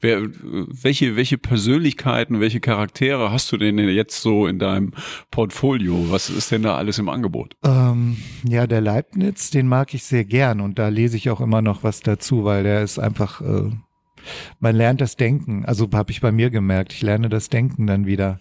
Wer, 0.00 0.22
welche, 0.22 1.16
welche 1.16 1.38
Persönlichkeiten, 1.38 2.40
welche 2.40 2.60
Charaktere 2.60 3.30
hast 3.30 3.52
du 3.52 3.56
denn 3.56 3.78
jetzt 3.78 4.22
so 4.22 4.46
in 4.46 4.58
deinem 4.58 4.92
Portfolio? 5.30 6.10
Was 6.10 6.30
ist 6.30 6.50
denn 6.50 6.62
da 6.62 6.76
alles 6.76 6.98
im 6.98 7.08
Angebot? 7.08 7.56
Ähm, 7.64 8.16
ja, 8.44 8.66
der 8.66 8.80
Leibniz, 8.80 9.50
den 9.50 9.68
mag 9.68 9.92
ich 9.94 10.04
sehr 10.04 10.24
gern 10.24 10.60
und 10.60 10.78
da 10.78 10.88
lese 10.88 11.16
ich 11.16 11.30
auch 11.30 11.40
immer 11.40 11.62
noch 11.62 11.82
was 11.82 12.00
dazu, 12.00 12.44
weil 12.44 12.62
der 12.62 12.82
ist 12.82 12.98
einfach, 12.98 13.40
äh, 13.40 13.70
man 14.58 14.76
lernt 14.76 15.00
das 15.00 15.16
Denken. 15.16 15.64
Also 15.64 15.88
habe 15.92 16.10
ich 16.12 16.20
bei 16.20 16.32
mir 16.32 16.50
gemerkt, 16.50 16.92
ich 16.92 17.02
lerne 17.02 17.28
das 17.28 17.48
Denken 17.48 17.86
dann 17.86 18.06
wieder. 18.06 18.40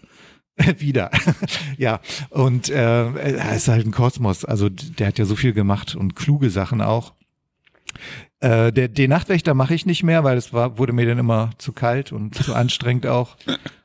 wieder. 0.78 1.12
ja, 1.78 2.00
und 2.30 2.70
äh, 2.70 3.12
er 3.12 3.56
ist 3.56 3.68
halt 3.68 3.86
ein 3.86 3.92
Kosmos. 3.92 4.46
Also 4.46 4.70
der 4.70 5.08
hat 5.08 5.20
ja 5.20 5.26
so 5.26 5.36
viel 5.36 5.54
gemacht 5.54 5.96
und 5.96 6.16
kluge 6.16 6.50
Sachen 6.50 6.82
auch. 6.82 7.14
Äh, 8.41 8.72
der, 8.72 8.88
den 8.88 9.10
Nachtwächter 9.10 9.53
mache 9.53 9.74
ich 9.74 9.86
nicht 9.86 10.03
mehr, 10.03 10.24
weil 10.24 10.38
es 10.38 10.53
war, 10.53 10.77
wurde 10.77 10.93
mir 10.93 11.05
dann 11.05 11.17
immer 11.17 11.50
zu 11.58 11.74
kalt 11.74 12.12
und 12.12 12.36
zu 12.43 12.53
anstrengend 12.55 13.05
auch. 13.05 13.36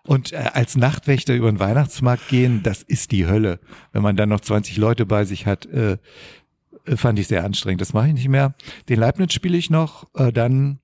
Und 0.07 0.33
äh, 0.33 0.37
als 0.53 0.77
Nachtwächter 0.77 1.35
über 1.35 1.51
den 1.51 1.59
Weihnachtsmarkt 1.59 2.29
gehen, 2.29 2.63
das 2.63 2.83
ist 2.83 3.11
die 3.11 3.27
Hölle. 3.27 3.59
Wenn 3.93 4.03
man 4.03 4.17
dann 4.17 4.29
noch 4.29 4.41
20 4.41 4.77
Leute 4.77 5.07
bei 5.07 5.25
sich 5.25 5.47
hat, 5.47 5.67
äh, 5.67 5.99
äh, 6.87 6.97
fand 6.97 7.19
ich 7.19 7.27
sehr 7.27 7.45
anstrengend. 7.45 7.81
Das 7.81 7.95
mache 7.95 8.09
ich 8.09 8.15
nicht 8.15 8.29
mehr. 8.29 8.55
Den 8.89 9.01
Leibniz 9.01 9.33
spiele 9.33 9.57
ich 9.59 9.71
noch. 9.71 10.07
Äh, 10.15 10.33
dann 10.33 10.79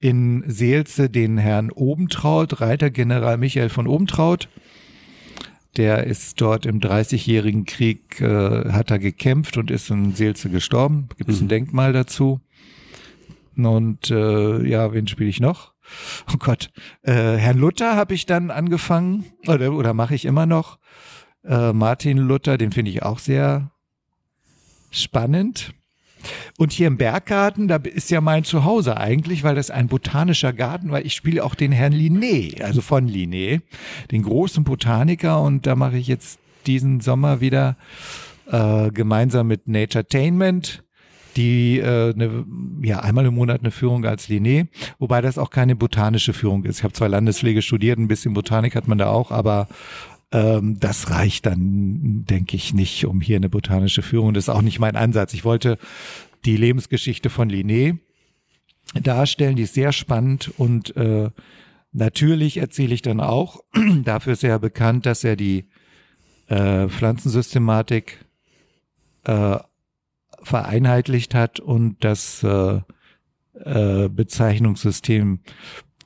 in 0.00 0.44
Seelze 0.46 1.10
den 1.10 1.38
Herrn 1.38 1.72
Obentraut, 1.72 2.60
Reiter 2.60 2.90
General 2.90 3.36
Michael 3.36 3.68
von 3.68 3.88
Obentraut. 3.88 4.48
Der 5.76 6.04
ist 6.04 6.40
dort 6.40 6.66
im 6.66 6.80
Dreißigjährigen 6.80 7.64
Krieg, 7.64 8.20
äh, 8.20 8.70
hat 8.72 8.90
er 8.90 8.98
gekämpft 8.98 9.56
und 9.56 9.70
ist 9.70 9.90
in 9.90 10.14
Seelze 10.14 10.50
gestorben. 10.50 11.08
Gibt 11.16 11.30
es 11.30 11.40
ein 11.40 11.44
Mhm. 11.44 11.48
Denkmal 11.48 11.92
dazu. 11.92 12.40
Und 13.66 14.10
äh, 14.10 14.66
ja, 14.66 14.92
wen 14.92 15.06
spiele 15.06 15.30
ich 15.30 15.40
noch? 15.40 15.72
Oh 16.32 16.36
Gott, 16.38 16.70
äh, 17.02 17.12
Herrn 17.12 17.58
Luther 17.58 17.96
habe 17.96 18.14
ich 18.14 18.26
dann 18.26 18.50
angefangen 18.50 19.24
oder, 19.46 19.72
oder 19.72 19.94
mache 19.94 20.14
ich 20.14 20.24
immer 20.24 20.46
noch. 20.46 20.78
Äh, 21.44 21.72
Martin 21.72 22.18
Luther, 22.18 22.58
den 22.58 22.72
finde 22.72 22.90
ich 22.90 23.02
auch 23.02 23.18
sehr 23.18 23.70
spannend. 24.90 25.72
Und 26.58 26.72
hier 26.72 26.88
im 26.88 26.98
Berggarten, 26.98 27.68
da 27.68 27.76
ist 27.76 28.10
ja 28.10 28.20
mein 28.20 28.42
Zuhause 28.44 28.96
eigentlich, 28.96 29.44
weil 29.44 29.54
das 29.54 29.70
ein 29.70 29.86
botanischer 29.86 30.52
Garten, 30.52 30.90
weil 30.90 31.06
ich 31.06 31.14
spiele 31.14 31.44
auch 31.44 31.54
den 31.54 31.70
Herrn 31.70 31.92
Linné, 31.92 32.60
also 32.62 32.80
von 32.80 33.08
Linné, 33.08 33.60
den 34.10 34.22
großen 34.22 34.64
Botaniker. 34.64 35.40
Und 35.40 35.66
da 35.66 35.76
mache 35.76 35.96
ich 35.96 36.08
jetzt 36.08 36.40
diesen 36.66 37.00
Sommer 37.00 37.40
wieder 37.40 37.76
äh, 38.50 38.90
gemeinsam 38.90 39.46
mit 39.46 39.68
Naturetainment 39.68 40.82
die 41.36 41.78
äh, 41.78 42.14
ne, 42.14 42.44
ja 42.82 43.00
einmal 43.00 43.26
im 43.26 43.34
Monat 43.34 43.60
eine 43.60 43.70
Führung 43.70 44.04
als 44.04 44.28
Linné, 44.28 44.68
wobei 44.98 45.20
das 45.20 45.38
auch 45.38 45.50
keine 45.50 45.76
botanische 45.76 46.32
Führung 46.32 46.64
ist. 46.64 46.78
Ich 46.78 46.84
habe 46.84 46.94
zwar 46.94 47.08
Landespflege 47.08 47.62
studiert, 47.62 47.98
ein 47.98 48.08
bisschen 48.08 48.34
Botanik 48.34 48.74
hat 48.74 48.88
man 48.88 48.98
da 48.98 49.08
auch, 49.08 49.30
aber 49.30 49.68
ähm, 50.32 50.78
das 50.78 51.10
reicht 51.10 51.46
dann, 51.46 52.24
denke 52.24 52.56
ich, 52.56 52.74
nicht, 52.74 53.04
um 53.06 53.20
hier 53.20 53.36
eine 53.36 53.48
botanische 53.48 54.02
Führung. 54.02 54.34
Das 54.34 54.44
ist 54.44 54.48
auch 54.48 54.62
nicht 54.62 54.78
mein 54.78 54.96
Ansatz. 54.96 55.32
Ich 55.34 55.44
wollte 55.44 55.78
die 56.44 56.56
Lebensgeschichte 56.56 57.30
von 57.30 57.50
Linné 57.50 57.98
darstellen, 58.94 59.56
die 59.56 59.62
ist 59.62 59.74
sehr 59.74 59.92
spannend 59.92 60.52
und 60.56 60.96
äh, 60.96 61.30
natürlich 61.92 62.56
erzähle 62.58 62.94
ich 62.94 63.02
dann 63.02 63.20
auch, 63.20 63.60
dafür 64.04 64.32
ist 64.32 64.44
er 64.44 64.50
ja 64.50 64.58
bekannt, 64.58 65.06
dass 65.06 65.24
er 65.24 65.36
die 65.36 65.68
äh, 66.48 66.88
Pflanzensystematik 66.88 68.24
äh, 69.24 69.58
vereinheitlicht 70.42 71.34
hat 71.34 71.60
und 71.60 71.96
das 72.00 72.42
äh, 72.42 72.80
äh, 73.64 74.08
Bezeichnungssystem 74.08 75.40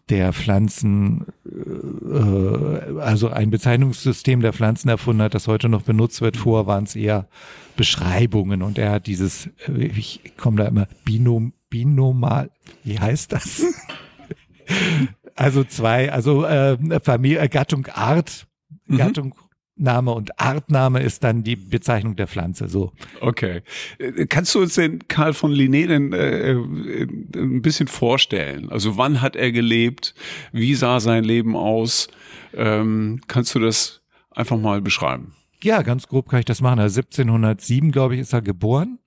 der 0.09 0.33
Pflanzen, 0.33 1.27
äh, 1.47 3.01
also 3.01 3.29
ein 3.29 3.51
Bezeichnungssystem 3.51 4.41
der 4.41 4.53
Pflanzen 4.53 4.89
erfunden 4.89 5.23
hat, 5.23 5.35
das 5.35 5.49
heute 5.49 5.69
noch 5.69 5.83
benutzt 5.83 6.21
wird. 6.21 6.37
Vorher 6.37 6.67
waren 6.67 6.85
es 6.85 6.97
eher 6.97 7.29
Beschreibungen 7.77 8.63
und 8.63 8.79
er 8.79 8.91
hat 8.91 9.07
dieses, 9.07 9.47
äh, 9.69 9.87
ich 9.87 10.35
komme 10.37 10.59
da 10.59 10.65
immer, 10.69 10.87
Binom, 11.05 11.53
binomal, 11.71 12.51
wie 12.85 12.99
heißt 12.99 13.33
das? 13.33 13.65
also 15.35 15.65
zwei, 15.65 16.13
also 16.13 16.45
äh, 16.45 16.77
Familie, 17.01 17.49
Gattung, 17.49 17.87
Art, 17.87 18.47
mhm. 18.87 18.97
Gattung, 18.99 19.35
Name 19.77 20.13
und 20.13 20.39
Artname 20.39 21.01
ist 21.01 21.25
dann 21.25 21.45
die 21.45 21.57
Bezeichnung 21.57 22.15
der 22.17 22.27
Pflanze. 22.27 22.69
So. 22.69 22.93
Okay. 23.21 23.63
Äh, 23.99 24.27
kannst 24.27 24.55
du 24.55 24.61
uns 24.61 24.75
den 24.75 25.09
Karl 25.09 25.33
von 25.33 25.53
Linné 25.53 25.87
denn 25.87 26.13
äh, 26.13 26.53
äh, 26.53 27.07
ein 27.35 27.63
bisschen 27.63 27.89
vorstellen? 27.89 28.71
Also 28.71 28.97
wann 28.97 29.21
hat 29.21 29.35
er 29.35 29.51
gelebt? 29.51 30.15
Wie 30.53 30.75
sah 30.75 31.01
sein 31.01 31.25
Leben 31.25 31.57
aus? 31.57 32.09
Ähm, 32.55 33.21
kannst 33.29 33.55
du 33.55 33.61
das 33.61 34.03
einfach 34.31 34.59
mal 34.59 34.83
beschreiben? 34.83 35.35
Ja, 35.63 35.83
ganz 35.83 36.07
grob 36.07 36.29
kann 36.29 36.41
ich 36.41 36.45
das 36.45 36.61
machen. 36.61 36.81
Also 36.81 37.01
1707, 37.01 37.93
glaube 37.93 38.15
ich, 38.15 38.21
ist 38.21 38.33
er 38.33 38.43
geboren 38.43 38.99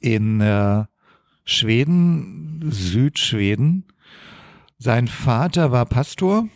in 0.00 0.40
äh, 0.40 0.84
Schweden, 1.44 2.68
Südschweden. 2.70 3.86
Sein 4.78 5.06
Vater 5.06 5.70
war 5.70 5.86
Pastor 5.86 6.48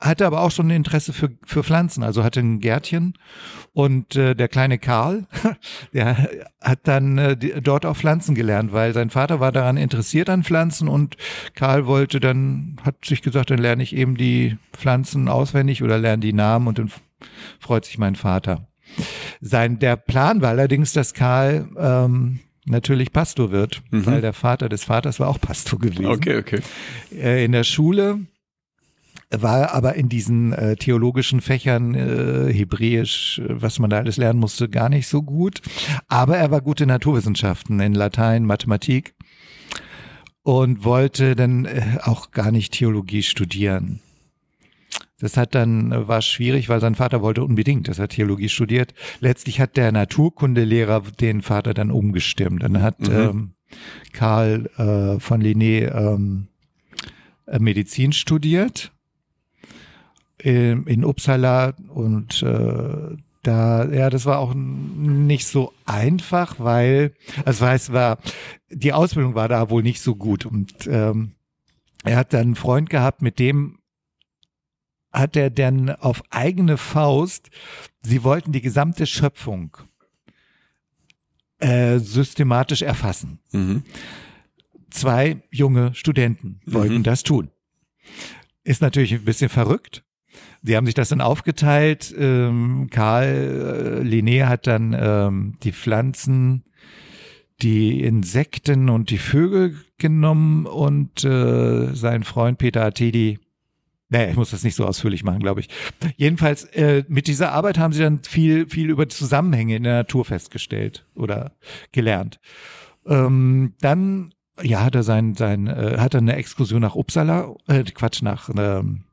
hatte 0.00 0.26
aber 0.26 0.42
auch 0.42 0.50
schon 0.50 0.68
ein 0.68 0.76
Interesse 0.76 1.12
für, 1.12 1.30
für 1.44 1.64
Pflanzen, 1.64 2.02
also 2.02 2.22
hatte 2.22 2.40
ein 2.40 2.60
Gärtchen 2.60 3.14
und 3.72 4.14
äh, 4.16 4.34
der 4.34 4.48
kleine 4.48 4.78
Karl, 4.78 5.26
der 5.92 6.28
hat 6.60 6.80
dann 6.84 7.18
äh, 7.18 7.36
dort 7.60 7.84
auch 7.84 7.96
Pflanzen 7.96 8.34
gelernt, 8.34 8.72
weil 8.72 8.94
sein 8.94 9.10
Vater 9.10 9.40
war 9.40 9.50
daran 9.50 9.76
interessiert 9.76 10.30
an 10.30 10.44
Pflanzen 10.44 10.88
und 10.88 11.16
Karl 11.54 11.86
wollte 11.86 12.20
dann, 12.20 12.76
hat 12.84 13.04
sich 13.04 13.22
gesagt, 13.22 13.50
dann 13.50 13.58
lerne 13.58 13.82
ich 13.82 13.94
eben 13.94 14.16
die 14.16 14.56
Pflanzen 14.72 15.28
auswendig 15.28 15.82
oder 15.82 15.98
lerne 15.98 16.20
die 16.20 16.32
Namen 16.32 16.68
und 16.68 16.78
dann 16.78 16.92
freut 17.58 17.84
sich 17.84 17.98
mein 17.98 18.14
Vater. 18.14 18.68
Sein, 19.40 19.78
der 19.78 19.96
Plan 19.96 20.40
war 20.40 20.50
allerdings, 20.50 20.92
dass 20.92 21.12
Karl 21.12 21.68
ähm, 21.76 22.40
natürlich 22.64 23.12
Pastor 23.12 23.50
wird, 23.50 23.82
mhm. 23.90 24.06
weil 24.06 24.20
der 24.20 24.32
Vater 24.32 24.68
des 24.68 24.84
Vaters 24.84 25.18
war 25.20 25.28
auch 25.28 25.40
Pastor 25.40 25.78
gewesen. 25.78 26.06
Okay, 26.06 26.38
okay. 26.38 26.60
Äh, 27.12 27.44
in 27.44 27.52
der 27.52 27.64
Schule 27.64 28.20
war 29.30 29.74
aber 29.74 29.94
in 29.94 30.08
diesen 30.08 30.52
äh, 30.52 30.76
theologischen 30.76 31.40
Fächern, 31.40 31.94
äh, 31.94 32.52
Hebräisch, 32.52 33.40
äh, 33.40 33.60
was 33.62 33.78
man 33.78 33.90
da 33.90 33.98
alles 33.98 34.16
lernen 34.16 34.40
musste, 34.40 34.68
gar 34.68 34.88
nicht 34.88 35.06
so 35.06 35.22
gut. 35.22 35.60
Aber 36.08 36.36
er 36.38 36.50
war 36.50 36.60
gut 36.60 36.80
in 36.80 36.88
Naturwissenschaften, 36.88 37.80
in 37.80 37.94
Latein, 37.94 38.44
Mathematik 38.44 39.14
und 40.42 40.84
wollte 40.84 41.36
dann 41.36 41.66
äh, 41.66 41.98
auch 42.02 42.30
gar 42.30 42.50
nicht 42.50 42.72
Theologie 42.72 43.22
studieren. 43.22 44.00
Das 45.20 45.36
hat 45.36 45.54
dann, 45.54 45.92
äh, 45.92 46.08
war 46.08 46.22
schwierig, 46.22 46.70
weil 46.70 46.80
sein 46.80 46.94
Vater 46.94 47.20
wollte 47.20 47.44
unbedingt, 47.44 47.88
dass 47.88 47.98
er 47.98 48.08
Theologie 48.08 48.48
studiert. 48.48 48.94
Letztlich 49.20 49.60
hat 49.60 49.76
der 49.76 49.92
Naturkundelehrer 49.92 51.02
den 51.20 51.42
Vater 51.42 51.74
dann 51.74 51.90
umgestimmt. 51.90 52.62
Dann 52.62 52.80
hat 52.80 53.00
mhm. 53.00 53.14
ähm, 53.14 53.52
Karl 54.14 54.70
äh, 54.78 55.20
von 55.20 55.42
Linné 55.42 55.92
ähm, 55.92 56.48
Medizin 57.58 58.12
studiert 58.12 58.92
in, 60.42 60.86
in 60.86 61.04
Uppsala 61.04 61.74
und 61.88 62.42
äh, 62.42 63.16
da, 63.42 63.84
ja, 63.86 64.10
das 64.10 64.26
war 64.26 64.38
auch 64.38 64.52
nicht 64.54 65.46
so 65.46 65.72
einfach, 65.86 66.56
weil, 66.58 67.14
also 67.44 67.66
es 67.66 67.92
war, 67.92 68.18
die 68.70 68.92
Ausbildung 68.92 69.34
war 69.34 69.48
da 69.48 69.70
wohl 69.70 69.82
nicht 69.82 70.00
so 70.00 70.16
gut 70.16 70.44
und 70.44 70.86
ähm, 70.86 71.32
er 72.04 72.16
hat 72.16 72.32
dann 72.32 72.40
einen 72.40 72.54
Freund 72.54 72.90
gehabt, 72.90 73.22
mit 73.22 73.38
dem 73.38 73.78
hat 75.12 75.36
er 75.36 75.50
dann 75.50 75.90
auf 75.90 76.22
eigene 76.30 76.76
Faust, 76.76 77.50
sie 78.02 78.22
wollten 78.24 78.52
die 78.52 78.60
gesamte 78.60 79.06
Schöpfung 79.06 79.76
äh, 81.58 81.98
systematisch 81.98 82.82
erfassen. 82.82 83.40
Mhm. 83.52 83.82
Zwei 84.90 85.42
junge 85.50 85.94
Studenten 85.94 86.60
wollten 86.66 86.98
mhm. 86.98 87.02
das 87.02 87.22
tun. 87.22 87.50
Ist 88.64 88.82
natürlich 88.82 89.12
ein 89.12 89.24
bisschen 89.24 89.48
verrückt, 89.48 90.04
Sie 90.68 90.76
haben 90.76 90.84
sich 90.84 90.94
das 90.94 91.08
dann 91.08 91.22
aufgeteilt. 91.22 92.14
Ähm, 92.18 92.88
Karl 92.90 94.02
äh, 94.04 94.06
Linné 94.06 94.48
hat 94.48 94.66
dann 94.66 94.94
ähm, 94.94 95.54
die 95.62 95.72
Pflanzen, 95.72 96.62
die 97.62 98.02
Insekten 98.02 98.90
und 98.90 99.08
die 99.08 99.16
Vögel 99.16 99.78
genommen 99.96 100.66
und 100.66 101.24
äh, 101.24 101.94
sein 101.94 102.22
Freund 102.22 102.58
Peter 102.58 102.84
Atedi 102.84 103.38
naja, 104.10 104.28
ich 104.28 104.36
muss 104.36 104.50
das 104.50 104.62
nicht 104.62 104.74
so 104.74 104.84
ausführlich 104.84 105.24
machen, 105.24 105.40
glaube 105.40 105.60
ich. 105.60 105.68
Jedenfalls, 106.16 106.64
äh, 106.64 107.02
mit 107.08 107.28
dieser 107.28 107.52
Arbeit 107.52 107.78
haben 107.78 107.94
sie 107.94 108.02
dann 108.02 108.22
viel, 108.22 108.68
viel 108.68 108.90
über 108.90 109.08
Zusammenhänge 109.08 109.76
in 109.76 109.84
der 109.84 109.94
Natur 109.94 110.26
festgestellt 110.26 111.06
oder 111.14 111.52
gelernt. 111.92 112.40
Ähm, 113.06 113.72
dann, 113.80 114.34
ja, 114.62 114.84
hat 114.84 114.94
er 114.94 115.02
sein, 115.02 115.34
sein, 115.34 115.66
äh, 115.66 115.96
hat 115.98 116.12
er 116.12 116.20
eine 116.20 116.36
Exkursion 116.36 116.82
nach 116.82 116.94
Uppsala, 116.94 117.54
äh, 117.68 117.84
Quatsch, 117.84 118.20
nach, 118.20 118.50
ähm, 118.54 119.04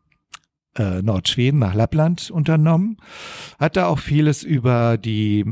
äh, 0.75 1.01
Nordschweden 1.01 1.60
nach 1.60 1.74
Lappland 1.74 2.32
unternommen. 2.32 2.98
Hat 3.60 3.77
da 3.77 3.88
auch 3.88 4.00
vieles 4.00 4.44
über 4.44 4.98
die 4.98 5.46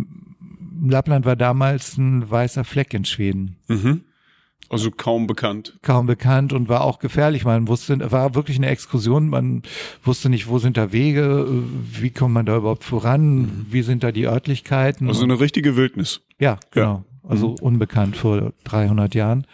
Lappland 0.86 1.26
war 1.26 1.36
damals 1.36 1.98
ein 1.98 2.30
weißer 2.30 2.64
Fleck 2.64 2.94
in 2.94 3.06
Schweden. 3.06 3.56
Mhm. 3.68 4.02
Also 4.70 4.90
kaum 4.92 5.28
bekannt. 5.28 5.78
Kaum 5.82 6.08
bekannt 6.08 6.52
und 6.52 6.68
war 6.68 6.82
auch 6.82 7.00
gefährlich. 7.00 7.46
Man 7.46 7.68
wusste, 7.68 8.12
war 8.12 8.34
wirklich 8.34 8.58
eine 8.58 8.70
Exkursion. 8.70 9.30
Man 9.30 9.62
wusste 10.04 10.30
nicht, 10.30 10.48
wo 10.48 10.58
sind 10.58 10.78
da 10.78 10.92
Wege, 10.92 11.48
wie 11.92 12.10
kommt 12.10 12.34
man 12.34 12.46
da 12.46 12.58
überhaupt 12.58 12.84
voran, 12.84 13.42
mhm. 13.42 13.66
wie 13.70 13.84
sind 13.84 14.04
da 14.04 14.12
die 14.12 14.26
Örtlichkeiten. 14.26 15.08
Also 15.08 15.24
eine 15.24 15.40
richtige 15.40 15.76
Wildnis. 15.76 16.22
Ja, 16.40 16.58
genau. 16.72 17.06
Ja. 17.24 17.30
Also 17.30 17.50
mhm. 17.50 17.56
unbekannt 17.62 18.18
vor 18.18 18.54
300 18.64 19.14
Jahren. 19.14 19.46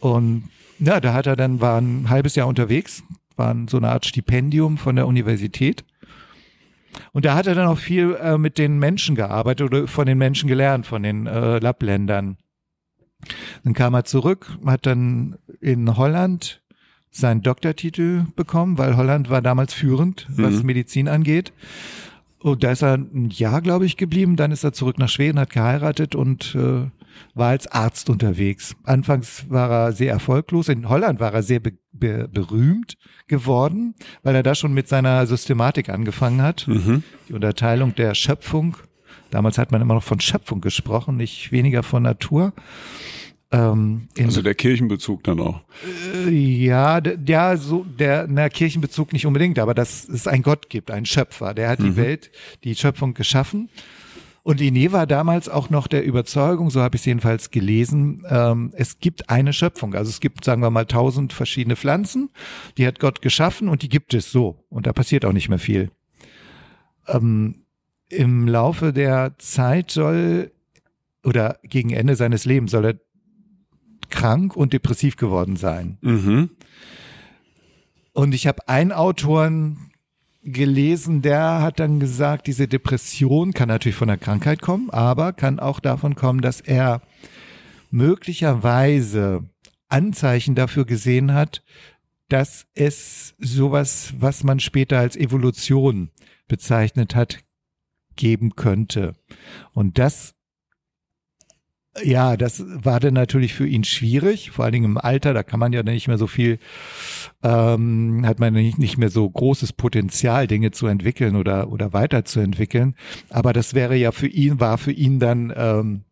Und 0.00 0.44
ja, 0.78 1.00
da 1.00 1.14
hat 1.14 1.26
er 1.26 1.36
dann, 1.36 1.60
war 1.60 1.80
ein 1.80 2.08
halbes 2.08 2.34
Jahr 2.34 2.46
unterwegs, 2.46 3.02
waren 3.36 3.68
so 3.68 3.76
eine 3.76 3.88
Art 3.90 4.06
Stipendium 4.06 4.78
von 4.78 4.96
der 4.96 5.06
Universität. 5.06 5.84
Und 7.12 7.24
da 7.24 7.34
hat 7.34 7.46
er 7.46 7.54
dann 7.54 7.66
auch 7.66 7.78
viel 7.78 8.16
äh, 8.20 8.38
mit 8.38 8.58
den 8.58 8.78
Menschen 8.78 9.16
gearbeitet 9.16 9.66
oder 9.66 9.88
von 9.88 10.06
den 10.06 10.18
Menschen 10.18 10.48
gelernt, 10.48 10.86
von 10.86 11.02
den 11.02 11.26
äh, 11.26 11.58
Lappländern. 11.58 12.36
Dann 13.64 13.72
kam 13.72 13.94
er 13.94 14.04
zurück, 14.04 14.56
hat 14.66 14.86
dann 14.86 15.36
in 15.60 15.96
Holland 15.96 16.62
seinen 17.10 17.42
Doktortitel 17.42 18.26
bekommen, 18.36 18.76
weil 18.76 18.96
Holland 18.96 19.30
war 19.30 19.40
damals 19.40 19.72
führend, 19.72 20.26
was 20.28 20.60
mhm. 20.60 20.66
Medizin 20.66 21.08
angeht. 21.08 21.52
Und 22.40 22.62
da 22.62 22.72
ist 22.72 22.82
er 22.82 22.94
ein 22.94 23.30
Jahr, 23.30 23.62
glaube 23.62 23.86
ich, 23.86 23.96
geblieben. 23.96 24.36
Dann 24.36 24.52
ist 24.52 24.64
er 24.64 24.72
zurück 24.72 24.98
nach 24.98 25.08
Schweden, 25.08 25.38
hat 25.38 25.50
geheiratet 25.50 26.14
und 26.14 26.54
äh, 26.54 26.90
war 27.34 27.48
als 27.50 27.66
Arzt 27.66 28.10
unterwegs. 28.10 28.76
Anfangs 28.84 29.46
war 29.48 29.70
er 29.70 29.92
sehr 29.92 30.12
erfolglos. 30.12 30.68
In 30.68 30.88
Holland 30.88 31.20
war 31.20 31.32
er 31.32 31.42
sehr 31.42 31.60
be 31.60 31.72
be 31.92 32.28
berühmt 32.28 32.96
geworden, 33.28 33.94
weil 34.22 34.34
er 34.34 34.42
da 34.42 34.54
schon 34.54 34.74
mit 34.74 34.88
seiner 34.88 35.26
Systematik 35.26 35.88
angefangen 35.88 36.42
hat. 36.42 36.66
Mhm. 36.66 37.04
Die 37.28 37.32
Unterteilung 37.32 37.94
der 37.94 38.14
Schöpfung. 38.14 38.76
Damals 39.30 39.58
hat 39.58 39.72
man 39.72 39.80
immer 39.80 39.94
noch 39.94 40.02
von 40.02 40.20
Schöpfung 40.20 40.60
gesprochen, 40.60 41.16
nicht 41.16 41.52
weniger 41.52 41.82
von 41.82 42.02
Natur. 42.02 42.52
Ähm, 43.54 44.08
also 44.18 44.42
der 44.42 44.54
Kirchenbezug 44.54 45.22
dann 45.22 45.38
auch. 45.38 45.60
Äh, 46.26 46.30
ja, 46.30 47.00
ja, 47.26 47.56
so 47.56 47.84
der 47.84 48.26
na, 48.28 48.48
Kirchenbezug 48.48 49.12
nicht 49.12 49.26
unbedingt, 49.26 49.58
aber 49.58 49.74
dass 49.74 50.08
es 50.08 50.26
einen 50.26 50.42
Gott 50.42 50.68
gibt, 50.68 50.90
einen 50.90 51.06
Schöpfer, 51.06 51.54
der 51.54 51.68
hat 51.68 51.78
mhm. 51.78 51.84
die 51.84 51.96
Welt, 51.96 52.30
die 52.64 52.74
Schöpfung 52.74 53.14
geschaffen. 53.14 53.68
Und 54.44 54.60
Linné 54.60 54.92
war 54.92 55.06
damals 55.06 55.48
auch 55.48 55.70
noch 55.70 55.86
der 55.86 56.04
Überzeugung, 56.04 56.68
so 56.68 56.82
habe 56.82 56.96
ich 56.96 57.00
es 57.00 57.06
jedenfalls 57.06 57.50
gelesen, 57.50 58.22
ähm, 58.28 58.72
es 58.76 58.98
gibt 58.98 59.30
eine 59.30 59.54
Schöpfung. 59.54 59.94
Also 59.94 60.10
es 60.10 60.20
gibt, 60.20 60.44
sagen 60.44 60.60
wir 60.60 60.68
mal, 60.68 60.84
tausend 60.84 61.32
verschiedene 61.32 61.76
Pflanzen, 61.76 62.28
die 62.76 62.86
hat 62.86 63.00
Gott 63.00 63.22
geschaffen 63.22 63.70
und 63.70 63.80
die 63.80 63.88
gibt 63.88 64.12
es 64.12 64.30
so. 64.30 64.66
Und 64.68 64.86
da 64.86 64.92
passiert 64.92 65.24
auch 65.24 65.32
nicht 65.32 65.48
mehr 65.48 65.58
viel. 65.58 65.90
Ähm, 67.08 67.64
Im 68.10 68.46
Laufe 68.46 68.92
der 68.92 69.34
Zeit 69.38 69.90
soll 69.90 70.52
oder 71.24 71.58
gegen 71.62 71.88
Ende 71.88 72.14
seines 72.14 72.44
Lebens 72.44 72.72
soll 72.72 72.84
er 72.84 73.00
krank 74.10 74.54
und 74.54 74.74
depressiv 74.74 75.16
geworden 75.16 75.56
sein. 75.56 75.96
Mhm. 76.02 76.50
Und 78.12 78.34
ich 78.34 78.46
habe 78.46 78.68
einen 78.68 78.92
Autoren 78.92 79.90
gelesen, 80.44 81.22
der 81.22 81.62
hat 81.62 81.80
dann 81.80 82.00
gesagt, 82.00 82.46
diese 82.46 82.68
Depression 82.68 83.52
kann 83.52 83.68
natürlich 83.68 83.96
von 83.96 84.08
der 84.08 84.18
Krankheit 84.18 84.60
kommen, 84.62 84.90
aber 84.90 85.32
kann 85.32 85.58
auch 85.58 85.80
davon 85.80 86.14
kommen, 86.14 86.40
dass 86.40 86.60
er 86.60 87.02
möglicherweise 87.90 89.48
Anzeichen 89.88 90.54
dafür 90.54 90.84
gesehen 90.84 91.32
hat, 91.32 91.62
dass 92.28 92.66
es 92.74 93.34
sowas, 93.38 94.14
was 94.18 94.44
man 94.44 94.60
später 94.60 94.98
als 94.98 95.16
Evolution 95.16 96.10
bezeichnet 96.48 97.14
hat, 97.14 97.40
geben 98.16 98.54
könnte. 98.56 99.14
Und 99.72 99.98
das 99.98 100.33
ja, 102.02 102.36
das 102.36 102.64
war 102.66 102.98
dann 102.98 103.14
natürlich 103.14 103.54
für 103.54 103.66
ihn 103.66 103.84
schwierig, 103.84 104.50
vor 104.50 104.64
allen 104.64 104.72
Dingen 104.72 104.84
im 104.84 104.98
Alter, 104.98 105.32
da 105.32 105.42
kann 105.42 105.60
man 105.60 105.72
ja 105.72 105.82
nicht 105.82 106.08
mehr 106.08 106.18
so 106.18 106.26
viel, 106.26 106.58
ähm, 107.42 108.24
hat 108.26 108.40
man 108.40 108.52
nicht, 108.52 108.78
nicht 108.78 108.98
mehr 108.98 109.10
so 109.10 109.28
großes 109.28 109.74
Potenzial, 109.74 110.46
Dinge 110.46 110.72
zu 110.72 110.86
entwickeln 110.86 111.36
oder, 111.36 111.70
oder 111.70 111.92
weiterzuentwickeln. 111.92 112.96
Aber 113.30 113.52
das 113.52 113.74
wäre 113.74 113.96
ja 113.96 114.10
für 114.10 114.26
ihn, 114.26 114.58
war 114.58 114.78
für 114.78 114.92
ihn 114.92 115.20
dann, 115.20 115.52
ähm, 115.56 116.04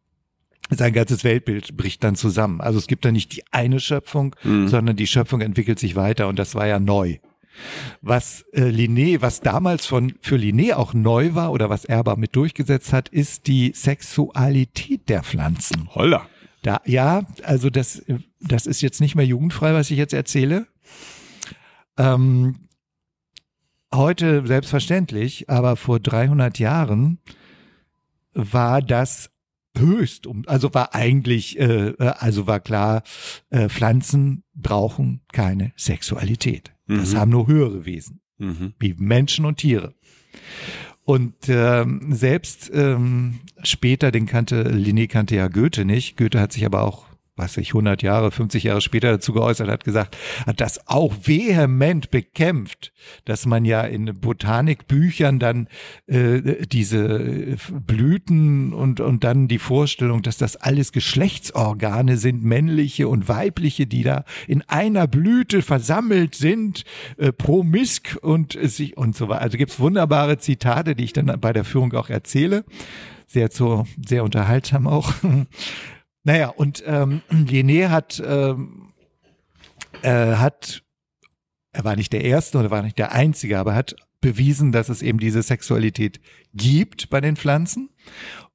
sein 0.70 0.92
ganzes 0.92 1.24
Weltbild 1.24 1.76
bricht 1.76 2.02
dann 2.04 2.14
zusammen. 2.14 2.60
Also 2.60 2.78
es 2.78 2.86
gibt 2.86 3.04
da 3.04 3.12
nicht 3.12 3.34
die 3.36 3.42
eine 3.50 3.80
Schöpfung, 3.80 4.36
mhm. 4.42 4.68
sondern 4.68 4.96
die 4.96 5.06
Schöpfung 5.06 5.40
entwickelt 5.40 5.78
sich 5.78 5.96
weiter 5.96 6.28
und 6.28 6.38
das 6.38 6.54
war 6.54 6.66
ja 6.66 6.78
neu. 6.78 7.18
Was 8.00 8.44
äh, 8.52 8.64
Linné, 8.64 9.21
was 9.21 9.40
damals 9.40 9.87
von 9.87 10.14
für 10.21 10.37
Linné 10.37 10.75
auch 10.75 10.94
neu 10.94 11.35
war 11.35 11.52
oder 11.52 11.71
was 11.71 11.85
er 11.85 11.99
aber 11.99 12.16
mit 12.16 12.35
durchgesetzt 12.37 12.92
hat, 12.92 13.09
ist 13.09 13.47
die 13.47 13.73
Sexualität 13.75 15.09
der 15.09 15.23
Pflanzen. 15.23 15.88
Holla. 15.94 16.26
Da, 16.62 16.80
ja, 16.85 17.23
also 17.42 17.71
das, 17.71 18.02
das 18.40 18.66
ist 18.66 18.82
jetzt 18.82 19.00
nicht 19.00 19.16
mehr 19.16 19.26
jugendfrei, 19.26 19.75
was 19.75 19.90
ich 19.90 19.99
jetzt 19.99 20.14
erzähle. 20.14 20.66
Ähm, 21.99 22.68
heute 23.92 24.47
selbstverständlich, 24.47 25.50
aber 25.50 25.76
vor 25.76 25.99
300 25.99 26.59
Jahren 26.59 27.18
war 28.32 28.80
das 28.80 29.30
höchst 29.76 30.26
um, 30.26 30.44
also 30.47 30.73
war 30.75 30.94
eigentlich, 30.94 31.59
äh, 31.59 31.88
äh, 31.88 32.12
also 32.18 32.47
war 32.47 32.61
klar, 32.61 33.02
äh, 33.50 33.68
Pflanzen 33.68 34.44
brauchen 34.54 35.23
keine 35.32 35.73
Sexualität. 35.76 36.73
Das 36.99 37.12
mhm. 37.12 37.18
haben 37.18 37.30
nur 37.30 37.46
höhere 37.46 37.84
Wesen, 37.84 38.20
mhm. 38.38 38.75
wie 38.78 38.94
Menschen 38.99 39.44
und 39.44 39.58
Tiere. 39.58 39.94
Und 41.04 41.34
ähm, 41.49 42.12
selbst 42.12 42.70
ähm, 42.72 43.40
später, 43.62 44.12
den 44.12 44.26
kannte, 44.26 44.68
Linné 44.70 45.08
kannte 45.08 45.34
ja 45.34 45.49
Goethe 45.49 45.84
nicht. 45.84 46.16
Goethe 46.16 46.40
hat 46.40 46.52
sich 46.52 46.64
aber 46.64 46.82
auch 46.82 47.06
was 47.42 47.56
ich 47.56 47.70
100 47.70 48.02
Jahre, 48.02 48.30
50 48.30 48.62
Jahre 48.62 48.80
später 48.80 49.11
dazu 49.11 49.32
geäußert 49.32 49.68
hat, 49.68 49.82
gesagt, 49.82 50.16
hat 50.46 50.61
das 50.61 50.87
auch 50.87 51.12
vehement 51.25 52.12
bekämpft, 52.12 52.93
dass 53.25 53.47
man 53.47 53.64
ja 53.64 53.82
in 53.82 54.04
Botanikbüchern 54.21 55.40
dann 55.40 55.67
äh, 56.06 56.64
diese 56.67 57.56
Blüten 57.84 58.73
und, 58.73 59.00
und 59.00 59.25
dann 59.25 59.49
die 59.49 59.58
Vorstellung, 59.58 60.23
dass 60.23 60.38
das 60.38 60.54
alles 60.54 60.93
Geschlechtsorgane 60.93 62.17
sind, 62.17 62.45
männliche 62.45 63.08
und 63.08 63.28
weibliche, 63.28 63.88
die 63.88 64.04
da 64.04 64.25
in 64.47 64.62
einer 64.69 65.08
Blüte 65.08 65.62
versammelt 65.62 66.36
sind, 66.36 66.84
äh, 67.17 67.32
promisk 67.32 68.19
und 68.23 68.56
sich 68.62 68.97
und 68.97 69.17
so 69.17 69.28
weiter. 69.28 69.43
Also 69.43 69.58
gibt's 69.58 69.80
wunderbare 69.80 70.38
Zitate, 70.38 70.95
die 70.95 71.04
ich 71.04 71.12
dann 71.12 71.26
bei 71.40 71.52
der 71.52 71.64
Führung 71.64 71.93
auch 71.95 72.08
erzähle 72.08 72.64
sehr 73.26 73.50
zu, 73.50 73.86
sehr 74.06 74.25
unterhaltsam 74.25 74.86
auch. 74.86 75.12
Naja, 76.25 76.49
und 76.49 76.82
ähm, 76.87 77.23
Linné 77.30 77.89
hat, 77.89 78.23
ähm, 78.25 78.93
äh, 80.02 80.35
hat, 80.37 80.82
er 81.73 81.85
war 81.85 81.97
nicht 81.97 82.13
der 82.13 82.25
Erste 82.25 82.58
oder 82.58 82.71
war 82.71 82.82
nicht 82.82 82.99
der 82.99 83.13
Einzige, 83.13 83.58
aber 83.58 83.75
hat 83.75 83.97
bewiesen, 84.21 84.73
dass 84.73 84.89
es 84.89 85.02
eben 85.02 85.19
diese 85.19 85.43
Sexualität 85.43 86.21
gibt 86.54 87.11
bei 87.11 87.21
den 87.21 87.37
Pflanzen. 87.37 87.91